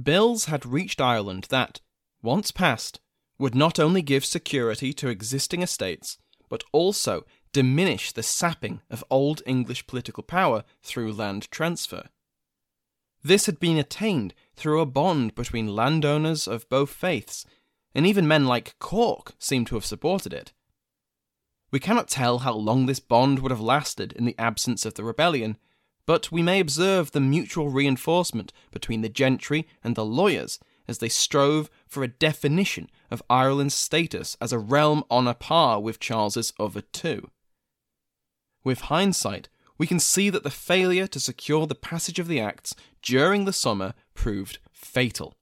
Bills 0.00 0.46
had 0.46 0.66
reached 0.66 1.00
Ireland 1.00 1.46
that, 1.50 1.80
once 2.22 2.50
passed, 2.50 3.00
would 3.40 3.54
not 3.54 3.80
only 3.80 4.02
give 4.02 4.24
security 4.24 4.92
to 4.92 5.08
existing 5.08 5.62
estates, 5.62 6.18
but 6.50 6.62
also 6.72 7.24
diminish 7.52 8.12
the 8.12 8.22
sapping 8.22 8.82
of 8.90 9.02
old 9.10 9.42
English 9.46 9.86
political 9.86 10.22
power 10.22 10.62
through 10.82 11.12
land 11.12 11.50
transfer. 11.50 12.10
This 13.22 13.46
had 13.46 13.58
been 13.58 13.78
attained 13.78 14.34
through 14.56 14.80
a 14.80 14.86
bond 14.86 15.34
between 15.34 15.74
landowners 15.74 16.46
of 16.46 16.68
both 16.68 16.90
faiths, 16.90 17.46
and 17.94 18.06
even 18.06 18.28
men 18.28 18.44
like 18.44 18.78
Cork 18.78 19.32
seem 19.38 19.64
to 19.66 19.74
have 19.74 19.86
supported 19.86 20.34
it. 20.34 20.52
We 21.70 21.80
cannot 21.80 22.08
tell 22.08 22.40
how 22.40 22.52
long 22.52 22.86
this 22.86 23.00
bond 23.00 23.38
would 23.38 23.50
have 23.50 23.60
lasted 23.60 24.12
in 24.12 24.26
the 24.26 24.38
absence 24.38 24.84
of 24.84 24.94
the 24.94 25.04
rebellion, 25.04 25.56
but 26.04 26.30
we 26.30 26.42
may 26.42 26.60
observe 26.60 27.12
the 27.12 27.20
mutual 27.20 27.70
reinforcement 27.70 28.52
between 28.70 29.00
the 29.00 29.08
gentry 29.08 29.66
and 29.82 29.94
the 29.94 30.04
lawyers 30.04 30.58
as 30.90 30.98
they 30.98 31.08
strove 31.08 31.70
for 31.86 32.02
a 32.02 32.08
definition 32.08 32.90
of 33.10 33.22
Ireland's 33.30 33.74
status 33.74 34.36
as 34.40 34.52
a 34.52 34.58
realm 34.58 35.04
on 35.08 35.26
a 35.26 35.34
par 35.34 35.80
with 35.80 36.00
Charles's 36.00 36.52
other 36.58 36.82
two. 36.82 37.30
With 38.64 38.82
hindsight, 38.82 39.48
we 39.78 39.86
can 39.86 40.00
see 40.00 40.28
that 40.28 40.42
the 40.42 40.50
failure 40.50 41.06
to 41.06 41.18
secure 41.20 41.66
the 41.66 41.74
passage 41.74 42.18
of 42.18 42.28
the 42.28 42.40
Acts 42.40 42.74
during 43.02 43.46
the 43.46 43.52
summer 43.52 43.94
proved 44.12 44.58
fatal. 44.72 45.34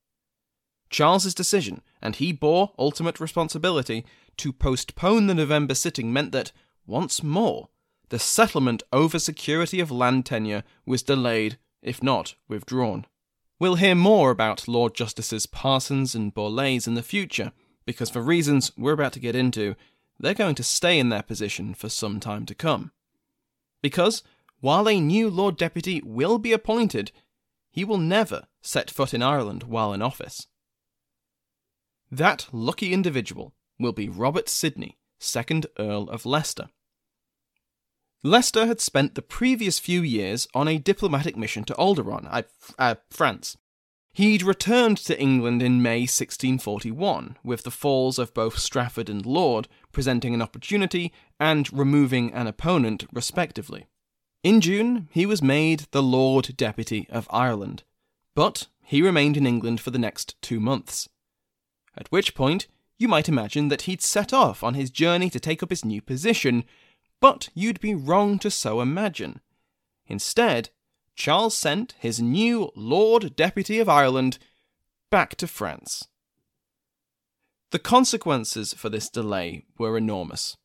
Charles's 0.91 1.35
decision, 1.35 1.83
and 2.01 2.17
he 2.17 2.33
bore 2.33 2.73
ultimate 2.79 3.19
responsibility, 3.19 4.05
to 4.37 4.53
postpone 4.53 5.27
the 5.27 5.35
November 5.35 5.75
sitting 5.75 6.13
meant 6.13 6.31
that, 6.33 6.53
once 6.87 7.23
more, 7.23 7.69
the 8.11 8.19
settlement 8.19 8.83
over 8.93 9.19
security 9.19 9.81
of 9.81 9.91
land 9.91 10.25
tenure 10.25 10.63
was 10.87 11.03
delayed, 11.03 11.59
if 11.83 12.03
not 12.03 12.35
withdrawn. 12.49 13.07
We'll 13.61 13.75
hear 13.75 13.97
more 13.97 14.31
about 14.31 14.69
Lord 14.69 14.95
Justices 14.95 15.47
Parsons 15.47 16.15
and 16.15 16.33
Borlase 16.33 16.87
in 16.87 16.95
the 16.95 17.03
future, 17.03 17.51
because 17.85 18.09
for 18.09 18.23
reasons 18.23 18.71
we're 18.77 18.93
about 18.93 19.15
to 19.15 19.21
get 19.21 19.35
into, 19.35 19.75
they're 20.21 20.33
going 20.33 20.55
to 20.57 20.63
stay 20.63 20.97
in 20.97 21.09
their 21.09 21.25
position 21.25 21.75
for 21.75 21.89
some 21.89 22.21
time 22.21 22.47
to 22.47 22.55
come. 22.55 22.93
Because, 23.83 24.23
while 24.61 24.89
a 24.89 25.01
new 25.01 25.29
Lord 25.29 25.57
Deputy 25.57 26.01
will 26.05 26.39
be 26.39 26.53
appointed, 26.53 27.11
he 27.69 27.85
will 27.85 27.99
never 27.99 28.47
set 28.63 28.93
foot 28.93 29.13
in 29.13 29.23
Ireland 29.23 29.65
while 29.65 29.93
in 29.93 30.03
office. 30.03 30.47
That 32.13 32.49
lucky 32.53 32.93
individual 32.93 33.55
will 33.77 33.93
be 33.93 34.09
Robert 34.09 34.49
Sidney, 34.49 34.99
2nd 35.21 35.67
Earl 35.81 36.09
of 36.11 36.25
Leicester. 36.25 36.69
Leicester 38.23 38.67
had 38.67 38.81
spent 38.81 39.15
the 39.15 39.23
previous 39.23 39.79
few 39.79 40.03
years 40.03 40.49
on 40.55 40.67
a 40.67 40.79
diplomatic 40.79 41.37
mission 41.37 41.65
to 41.65 41.75
Alderaan, 41.75 42.45
uh, 42.79 42.95
France. 43.11 43.57
He'd 44.13 44.43
returned 44.43 44.97
to 44.99 45.21
England 45.21 45.63
in 45.63 45.81
May 45.81 46.01
1641, 46.01 47.37
with 47.45 47.63
the 47.63 47.71
falls 47.71 48.19
of 48.19 48.35
both 48.35 48.59
Strafford 48.59 49.09
and 49.09 49.25
Laud 49.25 49.69
presenting 49.93 50.35
an 50.35 50.43
opportunity 50.43 51.13
and 51.39 51.73
removing 51.73 52.33
an 52.33 52.49
opponent, 52.49 53.05
respectively. 53.13 53.87
In 54.43 54.61
June, 54.61 55.09
he 55.13 55.25
was 55.25 55.41
made 55.41 55.87
the 55.93 56.03
Lord 56.03 56.57
Deputy 56.57 57.07
of 57.11 57.29
Ireland, 57.31 57.85
but 58.35 58.67
he 58.83 59.03
remained 59.03 59.37
in 59.37 59.47
England 59.47 59.81
for 59.81 59.91
the 59.91 59.99
next 59.99 60.41
two 60.43 60.59
months. 60.59 61.09
At 61.97 62.11
which 62.11 62.35
point, 62.35 62.67
you 62.99 63.07
might 63.07 63.29
imagine 63.29 63.69
that 63.69 63.83
he'd 63.83 64.03
set 64.03 64.33
off 64.33 64.65
on 64.65 64.75
his 64.75 64.91
journey 64.91 65.31
to 65.31 65.39
take 65.39 65.63
up 65.63 65.71
his 65.71 65.85
new 65.85 66.03
position, 66.03 66.65
but 67.21 67.49
you'd 67.55 67.81
be 67.81 67.95
wrong 67.95 68.39
to 68.39 68.51
so 68.51 68.81
imagine. 68.81 69.41
Instead, 70.07 70.71
Charles 71.15 71.57
sent 71.57 71.95
his 71.99 72.21
new 72.21 72.71
Lord 72.77 73.35
Deputy 73.35 73.79
of 73.81 73.89
Ireland 73.89 74.39
back 75.11 75.35
to 75.37 75.47
France. 75.47 76.07
The 77.71 77.79
consequences 77.79 78.73
for 78.73 78.89
this 78.89 79.11
delay 79.11 79.65
were 79.79 79.99
enormous. 79.99 80.57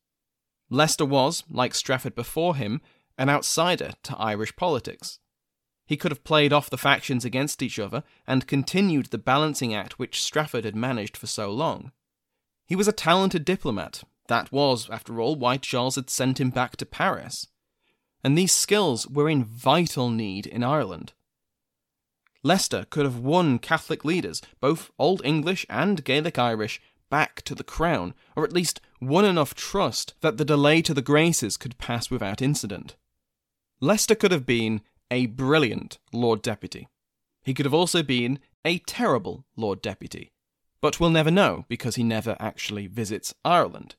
Leicester 0.70 1.06
was, 1.06 1.44
like 1.50 1.76
Strafford 1.76 2.16
before 2.16 2.56
him, 2.56 2.82
an 3.18 3.30
outsider 3.30 3.94
to 4.04 4.18
Irish 4.18 4.56
politics. 4.56 5.20
He 5.86 5.98
could 5.98 6.12
have 6.12 6.24
played 6.24 6.54
off 6.54 6.70
the 6.70 6.78
factions 6.78 7.26
against 7.26 7.62
each 7.62 7.78
other 7.78 8.04
and 8.26 8.48
continued 8.48 9.08
the 9.08 9.18
balancing 9.18 9.74
act 9.74 10.00
which 10.00 10.24
Strafford 10.24 10.64
had 10.64 10.76
managed 10.76 11.18
for 11.18 11.28
so 11.28 11.52
long. 11.52 11.92
He 12.66 12.76
was 12.76 12.88
a 12.88 12.94
talented 12.94 13.44
diplomat. 13.44 14.04
That 14.28 14.52
was, 14.52 14.90
after 14.90 15.20
all, 15.20 15.36
why 15.36 15.58
Charles 15.58 15.96
had 15.96 16.10
sent 16.10 16.40
him 16.40 16.50
back 16.50 16.78
to 16.78 16.86
Paris. 16.86 17.48
And 18.24 18.38
these 18.38 18.54
skills 18.54 19.08
were 19.08 19.30
in 19.30 19.44
vital 19.44 20.10
need 20.10 20.48
in 20.48 20.64
Ireland. 20.64 21.14
Leicester 22.42 22.86
could 22.90 23.06
have 23.06 23.20
won 23.20 23.58
Catholic 23.60 24.04
leaders, 24.04 24.42
both 24.60 24.92
Old 25.00 25.22
English 25.24 25.66
and 25.70 26.04
Gaelic 26.04 26.38
Irish, 26.38 26.82
back 27.10 27.42
to 27.44 27.56
the 27.56 27.64
crown, 27.64 28.14
or 28.36 28.44
at 28.44 28.54
least 28.54 28.82
won 29.00 29.24
enough 29.24 29.54
trust 29.54 30.14
that 30.22 30.38
the 30.38 30.46
delay 30.46 30.82
to 30.82 30.94
the 30.94 31.02
Graces 31.02 31.58
could 31.58 31.78
pass 31.78 32.10
without 32.10 32.42
incident. 32.42 32.96
Leicester 33.80 34.16
could 34.16 34.32
have 34.32 34.46
been 34.46 34.82
a 35.12 35.28
brilliant 35.28 36.00
Lord 36.12 36.42
Deputy. 36.42 36.88
He 37.44 37.54
could 37.54 37.66
have 37.66 37.74
also 37.74 38.02
been 38.04 38.40
a 38.66 38.80
terrible 38.80 39.46
Lord 39.56 39.82
Deputy, 39.82 40.32
but 40.82 41.00
we'll 41.00 41.10
never 41.10 41.32
know 41.32 41.66
because 41.68 41.96
he 41.96 42.04
never 42.04 42.36
actually 42.40 42.88
visits 42.88 43.34
Ireland. 43.46 43.96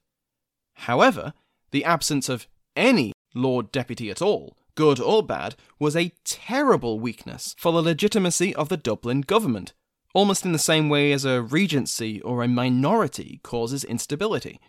However, 0.74 1.32
the 1.70 1.84
absence 1.84 2.28
of 2.28 2.46
any 2.76 3.12
Lord 3.34 3.72
Deputy 3.72 4.10
at 4.10 4.22
all, 4.22 4.56
good 4.74 5.00
or 5.00 5.22
bad, 5.22 5.56
was 5.78 5.96
a 5.96 6.12
terrible 6.24 7.00
weakness 7.00 7.54
for 7.58 7.72
the 7.72 7.82
legitimacy 7.82 8.54
of 8.54 8.68
the 8.68 8.76
Dublin 8.76 9.22
government, 9.22 9.72
almost 10.14 10.44
in 10.44 10.52
the 10.52 10.58
same 10.58 10.88
way 10.88 11.12
as 11.12 11.24
a 11.24 11.42
regency 11.42 12.20
or 12.22 12.42
a 12.42 12.48
minority 12.48 13.40
causes 13.42 13.84
instability. 13.84 14.60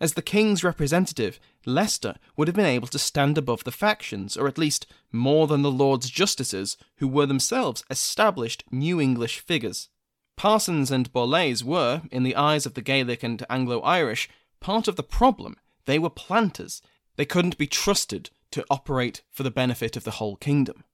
As 0.00 0.14
the 0.14 0.22
king's 0.22 0.64
representative, 0.64 1.38
Leicester 1.66 2.14
would 2.36 2.48
have 2.48 2.56
been 2.56 2.64
able 2.64 2.88
to 2.88 2.98
stand 2.98 3.36
above 3.36 3.64
the 3.64 3.72
factions, 3.72 4.36
or 4.36 4.48
at 4.48 4.56
least 4.56 4.86
more 5.12 5.46
than 5.46 5.60
the 5.60 5.70
Lords 5.70 6.08
Justices, 6.08 6.78
who 6.96 7.06
were 7.06 7.26
themselves 7.26 7.84
established 7.90 8.64
New 8.70 8.98
English 8.98 9.40
figures. 9.40 9.90
Parsons 10.38 10.90
and 10.90 11.12
Borlase 11.12 11.62
were, 11.62 12.00
in 12.10 12.22
the 12.22 12.34
eyes 12.34 12.64
of 12.64 12.72
the 12.72 12.80
Gaelic 12.80 13.22
and 13.22 13.44
Anglo 13.50 13.80
Irish, 13.82 14.26
part 14.60 14.88
of 14.88 14.96
the 14.96 15.02
problem. 15.02 15.56
They 15.86 15.98
were 15.98 16.10
planters. 16.10 16.82
They 17.16 17.24
couldn't 17.24 17.58
be 17.58 17.66
trusted 17.66 18.30
to 18.52 18.64
operate 18.70 19.22
for 19.30 19.42
the 19.42 19.50
benefit 19.50 19.96
of 19.96 20.04
the 20.04 20.12
whole 20.12 20.36
kingdom. 20.36 20.84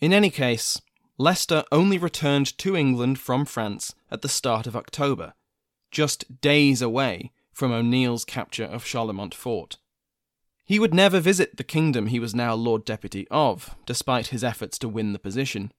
In 0.00 0.12
any 0.12 0.30
case, 0.30 0.80
Leicester 1.18 1.64
only 1.72 1.96
returned 1.96 2.56
to 2.58 2.76
England 2.76 3.18
from 3.18 3.44
France 3.44 3.94
at 4.10 4.22
the 4.22 4.28
start 4.28 4.66
of 4.66 4.76
October, 4.76 5.32
just 5.90 6.40
days 6.40 6.82
away 6.82 7.32
from 7.52 7.72
O'Neill's 7.72 8.24
capture 8.24 8.64
of 8.64 8.84
Charlemont 8.84 9.32
Fort. 9.32 9.78
He 10.66 10.78
would 10.78 10.92
never 10.92 11.20
visit 11.20 11.56
the 11.56 11.64
kingdom 11.64 12.08
he 12.08 12.20
was 12.20 12.34
now 12.34 12.54
Lord 12.54 12.84
Deputy 12.84 13.26
of, 13.30 13.74
despite 13.86 14.26
his 14.26 14.44
efforts 14.44 14.78
to 14.80 14.88
win 14.88 15.12
the 15.12 15.18
position. 15.18 15.72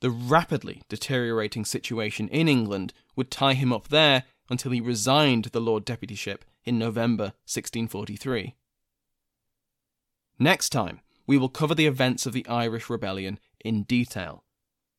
The 0.00 0.10
rapidly 0.10 0.82
deteriorating 0.88 1.64
situation 1.64 2.28
in 2.28 2.48
England 2.48 2.92
would 3.16 3.30
tie 3.30 3.54
him 3.54 3.72
up 3.72 3.88
there 3.88 4.24
until 4.50 4.72
he 4.72 4.80
resigned 4.80 5.46
the 5.46 5.60
Lord 5.60 5.84
Deputyship 5.84 6.40
in 6.64 6.78
November 6.78 7.32
1643. 7.46 8.54
Next 10.38 10.70
time, 10.70 11.00
we 11.26 11.36
will 11.36 11.48
cover 11.48 11.74
the 11.74 11.86
events 11.86 12.26
of 12.26 12.32
the 12.32 12.46
Irish 12.46 12.88
Rebellion 12.88 13.38
in 13.64 13.82
detail. 13.82 14.44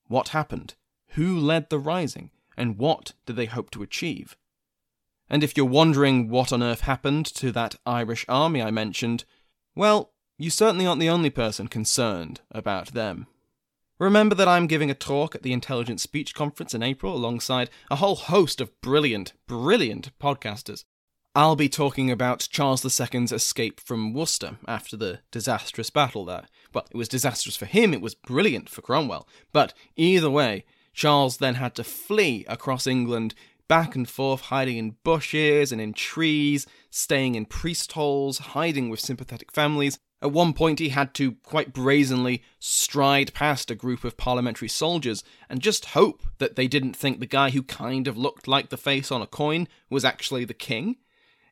What 0.07 0.29
happened? 0.29 0.75
Who 1.13 1.39
led 1.39 1.69
the 1.69 1.79
rising? 1.79 2.31
And 2.57 2.77
what 2.77 3.13
did 3.25 3.35
they 3.35 3.45
hope 3.45 3.71
to 3.71 3.83
achieve? 3.83 4.35
And 5.29 5.43
if 5.43 5.55
you're 5.55 5.65
wondering 5.65 6.29
what 6.29 6.51
on 6.51 6.61
earth 6.61 6.81
happened 6.81 7.25
to 7.27 7.51
that 7.51 7.75
Irish 7.85 8.25
army 8.27 8.61
I 8.61 8.71
mentioned, 8.71 9.23
well, 9.75 10.11
you 10.37 10.49
certainly 10.49 10.85
aren't 10.85 10.99
the 10.99 11.09
only 11.09 11.29
person 11.29 11.67
concerned 11.67 12.41
about 12.51 12.93
them. 12.93 13.27
Remember 13.99 14.33
that 14.33 14.47
I'm 14.47 14.67
giving 14.67 14.89
a 14.89 14.95
talk 14.95 15.35
at 15.35 15.43
the 15.43 15.51
Intelligent 15.51 15.99
Speech 15.99 16.33
Conference 16.33 16.73
in 16.73 16.81
April 16.81 17.13
alongside 17.13 17.69
a 17.91 17.97
whole 17.97 18.15
host 18.15 18.61
of 18.61 18.79
brilliant, 18.79 19.33
brilliant 19.45 20.17
podcasters. 20.19 20.85
I'll 21.35 21.57
be 21.57 21.67
talking 21.67 22.09
about 22.09 22.47
Charles 22.49 22.85
II's 22.85 23.33
escape 23.33 23.81
from 23.81 24.13
Worcester 24.13 24.57
after 24.69 24.95
the 24.95 25.19
disastrous 25.31 25.89
battle 25.89 26.23
there. 26.23 26.45
Well, 26.73 26.87
it 26.89 26.95
was 26.95 27.09
disastrous 27.09 27.57
for 27.57 27.65
him, 27.65 27.93
it 27.93 27.99
was 27.99 28.15
brilliant 28.15 28.69
for 28.69 28.81
Cromwell. 28.81 29.27
But 29.51 29.73
either 29.97 30.29
way, 30.29 30.63
Charles 30.93 31.37
then 31.37 31.55
had 31.55 31.75
to 31.75 31.83
flee 31.83 32.45
across 32.47 32.87
England 32.87 33.35
back 33.67 33.95
and 33.95 34.09
forth, 34.09 34.41
hiding 34.43 34.77
in 34.77 34.95
bushes 35.03 35.73
and 35.73 35.81
in 35.81 35.91
trees, 35.91 36.65
staying 36.89 37.35
in 37.35 37.45
priest 37.45 37.91
holes, 37.91 38.37
hiding 38.39 38.89
with 38.89 39.01
sympathetic 39.01 39.51
families. 39.51 39.99
At 40.21 40.31
one 40.31 40.53
point, 40.53 40.79
he 40.79 40.89
had 40.89 41.13
to 41.15 41.33
quite 41.43 41.73
brazenly 41.73 42.43
stride 42.59 43.33
past 43.33 43.71
a 43.71 43.75
group 43.75 44.03
of 44.03 44.17
parliamentary 44.17 44.67
soldiers 44.67 45.23
and 45.49 45.61
just 45.61 45.85
hope 45.85 46.23
that 46.39 46.55
they 46.55 46.67
didn't 46.67 46.95
think 46.95 47.19
the 47.19 47.25
guy 47.25 47.51
who 47.51 47.63
kind 47.63 48.07
of 48.07 48.17
looked 48.17 48.47
like 48.47 48.69
the 48.69 48.77
face 48.77 49.11
on 49.11 49.21
a 49.21 49.27
coin 49.27 49.67
was 49.89 50.03
actually 50.03 50.43
the 50.43 50.53
king. 50.53 50.97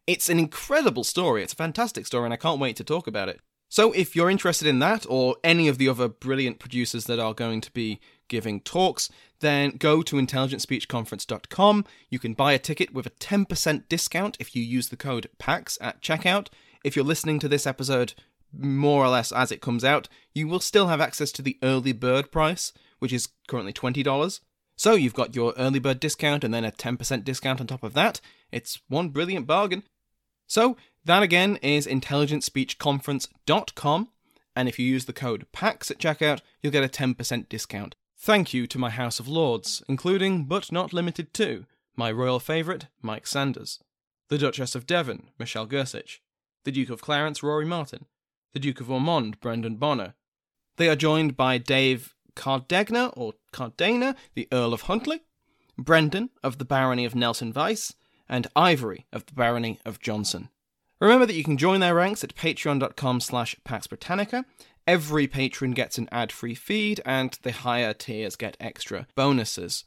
It's 0.06 0.30
an 0.30 0.40
incredible 0.40 1.06
story, 1.06 1.44
it's 1.44 1.54
a 1.54 1.58
fantastic 1.58 2.06
story, 2.06 2.26
and 2.26 2.34
I 2.34 2.38
can't 2.38 2.60
wait 2.60 2.76
to 2.78 2.84
talk 2.84 3.08
about 3.08 3.30
it. 3.30 3.40
So, 3.70 3.92
if 3.92 4.16
you're 4.16 4.30
interested 4.30 4.68
in 4.68 4.80
that 4.80 5.06
or 5.10 5.36
any 5.44 5.68
of 5.68 5.78
the 5.78 5.90
other 5.90 6.08
brilliant 6.08 6.60
producers 6.60 7.06
that 7.06 7.20
are 7.20 7.34
going 7.34 7.60
to 7.62 7.72
be 7.72 8.00
giving 8.30 8.62
talks, 8.62 9.10
then 9.40 9.72
go 9.72 10.02
to 10.02 10.16
intelligentspeechconference.com. 10.16 11.86
You 12.10 12.20
can 12.20 12.34
buy 12.34 12.54
a 12.54 12.60
ticket 12.60 12.94
with 12.94 13.06
a 13.06 13.12
10% 13.12 13.90
discount 13.90 14.38
if 14.40 14.56
you 14.56 14.64
use 14.64 14.88
the 14.88 14.96
code 14.96 15.30
PAX 15.38 15.78
at 15.82 16.02
checkout. 16.02 16.48
If 16.84 16.96
you're 16.96 17.04
listening 17.04 17.40
to 17.40 17.50
this 17.50 17.68
episode 17.68 18.14
more 18.52 19.04
or 19.04 19.10
less 19.10 19.32
as 19.32 19.52
it 19.52 19.62
comes 19.62 19.84
out, 19.84 20.08
you 20.34 20.48
will 20.48 20.60
still 20.60 20.88
have 20.88 21.02
access 21.02 21.32
to 21.34 21.42
the 21.42 21.58
early 21.64 21.92
bird 21.92 22.32
price, 22.32 22.72
which 23.00 23.14
is 23.14 23.30
currently 23.48 23.74
$20. 23.74 24.40
So 24.76 24.94
you've 24.94 25.14
got 25.14 25.36
your 25.36 25.54
early 25.58 25.80
bird 25.80 26.00
discount 26.00 26.44
and 26.44 26.54
then 26.54 26.64
a 26.64 26.72
10% 26.72 27.24
discount 27.24 27.60
on 27.60 27.66
top 27.68 27.84
of 27.84 27.94
that. 27.96 28.22
It's 28.52 28.80
one 28.88 29.10
brilliant 29.10 29.48
bargain. 29.48 29.84
So 30.46 30.78
that 31.04 31.24
again 31.24 31.56
is 31.58 31.88
intelligentspeechconference.com. 31.88 34.10
And 34.56 34.70
if 34.70 34.80
you 34.80 34.86
use 34.86 35.06
the 35.06 35.14
code 35.14 35.48
PAX 35.52 35.92
at 35.92 36.00
checkout, 36.00 36.42
you'll 36.62 36.74
get 36.74 36.84
a 36.84 36.90
10% 36.90 37.50
discount. 37.50 37.96
Thank 38.20 38.52
you 38.54 38.66
to 38.68 38.80
my 38.80 38.90
House 38.90 39.20
of 39.20 39.28
Lords, 39.28 39.84
including, 39.88 40.46
but 40.46 40.72
not 40.72 40.94
limited 40.94 41.34
to, 41.36 41.68
my 41.96 42.12
royal 42.12 42.40
favourite, 42.40 42.88
Mike 43.02 43.28
Sanders, 43.28 43.80
the 44.30 44.40
Duchess 44.40 44.74
of 44.74 44.88
Devon, 44.88 45.30
Michelle 45.38 45.68
Gersich, 45.68 46.18
the 46.64 46.72
Duke 46.72 46.90
of 46.90 47.02
Clarence, 47.02 47.44
Rory 47.44 47.66
Martin, 47.66 48.06
the 48.58 48.62
Duke 48.62 48.82
of 48.82 48.90
Ormond, 48.90 49.40
Brendan 49.40 49.76
Bonner. 49.76 50.16
They 50.78 50.90
are 50.90 50.96
joined 50.96 51.38
by 51.38 51.60
Dave 51.60 52.16
Cardegna, 52.36 53.14
or 53.16 53.34
Cardena, 53.54 54.16
the 54.34 54.48
Earl 54.52 54.74
of 54.74 54.82
Huntly, 54.84 55.22
Brendan 55.78 56.32
of 56.44 56.58
the 56.58 56.66
Barony 56.66 57.06
of 57.06 57.14
Nelson 57.14 57.54
Vice, 57.54 57.94
and 58.28 58.48
Ivory 58.56 59.06
of 59.14 59.28
the 59.28 59.34
Barony 59.34 59.80
of 59.86 60.00
Johnson. 60.00 60.50
Remember 61.00 61.28
that 61.28 61.36
you 61.36 61.44
can 61.44 61.58
join 61.58 61.82
their 61.82 61.94
ranks 61.94 62.24
at 62.24 62.34
patreon.com 62.34 63.20
slash 63.20 63.56
Pax 63.64 63.86
Britannica, 63.86 64.44
Every 64.88 65.28
patron 65.28 65.72
gets 65.72 66.00
an 66.00 66.10
ad 66.12 66.32
free 66.32 66.56
feed, 66.56 67.00
and 67.06 67.38
the 67.44 67.52
higher 67.52 67.94
tiers 67.94 68.36
get 68.36 68.58
extra 68.60 69.06
bonuses. 69.14 69.84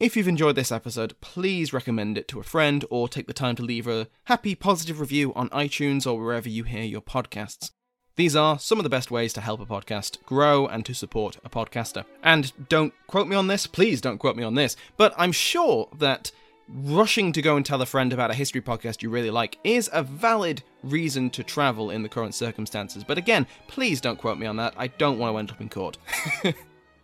If 0.00 0.16
you've 0.16 0.26
enjoyed 0.26 0.56
this 0.56 0.72
episode, 0.72 1.14
please 1.20 1.72
recommend 1.72 2.18
it 2.18 2.26
to 2.28 2.40
a 2.40 2.42
friend 2.42 2.84
or 2.90 3.08
take 3.08 3.28
the 3.28 3.32
time 3.32 3.54
to 3.54 3.62
leave 3.62 3.86
a 3.86 4.08
happy, 4.24 4.56
positive 4.56 4.98
review 4.98 5.32
on 5.34 5.48
iTunes 5.50 6.10
or 6.10 6.18
wherever 6.18 6.48
you 6.48 6.64
hear 6.64 6.82
your 6.82 7.00
podcasts. 7.00 7.70
These 8.16 8.36
are 8.36 8.58
some 8.60 8.78
of 8.78 8.84
the 8.84 8.90
best 8.90 9.10
ways 9.10 9.32
to 9.32 9.40
help 9.40 9.60
a 9.60 9.66
podcast 9.66 10.22
grow 10.24 10.66
and 10.66 10.86
to 10.86 10.94
support 10.94 11.38
a 11.44 11.50
podcaster. 11.50 12.04
And 12.22 12.52
don't 12.68 12.94
quote 13.08 13.26
me 13.26 13.34
on 13.34 13.48
this, 13.48 13.66
please 13.66 14.00
don't 14.00 14.18
quote 14.18 14.36
me 14.36 14.44
on 14.44 14.54
this, 14.54 14.76
but 14.96 15.12
I'm 15.16 15.32
sure 15.32 15.88
that 15.98 16.30
rushing 16.68 17.32
to 17.32 17.42
go 17.42 17.56
and 17.56 17.66
tell 17.66 17.82
a 17.82 17.86
friend 17.86 18.12
about 18.12 18.30
a 18.30 18.34
history 18.34 18.60
podcast 18.60 19.02
you 19.02 19.10
really 19.10 19.30
like 19.30 19.58
is 19.64 19.90
a 19.92 20.02
valid 20.02 20.62
reason 20.82 21.28
to 21.30 21.42
travel 21.42 21.90
in 21.90 22.02
the 22.02 22.08
current 22.08 22.34
circumstances. 22.34 23.02
But 23.02 23.18
again, 23.18 23.46
please 23.66 24.00
don't 24.00 24.18
quote 24.18 24.38
me 24.38 24.46
on 24.46 24.56
that. 24.56 24.74
I 24.76 24.86
don't 24.86 25.18
want 25.18 25.34
to 25.34 25.38
end 25.38 25.50
up 25.50 25.60
in 25.60 25.68
court. 25.68 25.98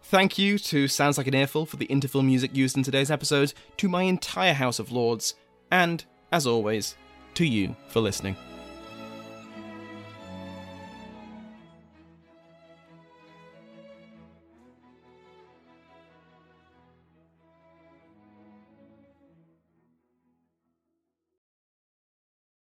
Thank 0.04 0.38
you 0.38 0.58
to 0.58 0.88
Sounds 0.88 1.18
Like 1.18 1.26
an 1.26 1.34
Earful 1.34 1.66
for 1.66 1.76
the 1.76 1.86
interval 1.86 2.22
music 2.22 2.56
used 2.56 2.76
in 2.76 2.82
today's 2.82 3.10
episode, 3.10 3.52
to 3.76 3.88
my 3.88 4.02
entire 4.02 4.54
House 4.54 4.78
of 4.78 4.90
Lords, 4.90 5.34
and, 5.70 6.04
as 6.32 6.46
always, 6.46 6.96
to 7.34 7.44
you 7.44 7.76
for 7.88 8.00
listening. 8.00 8.36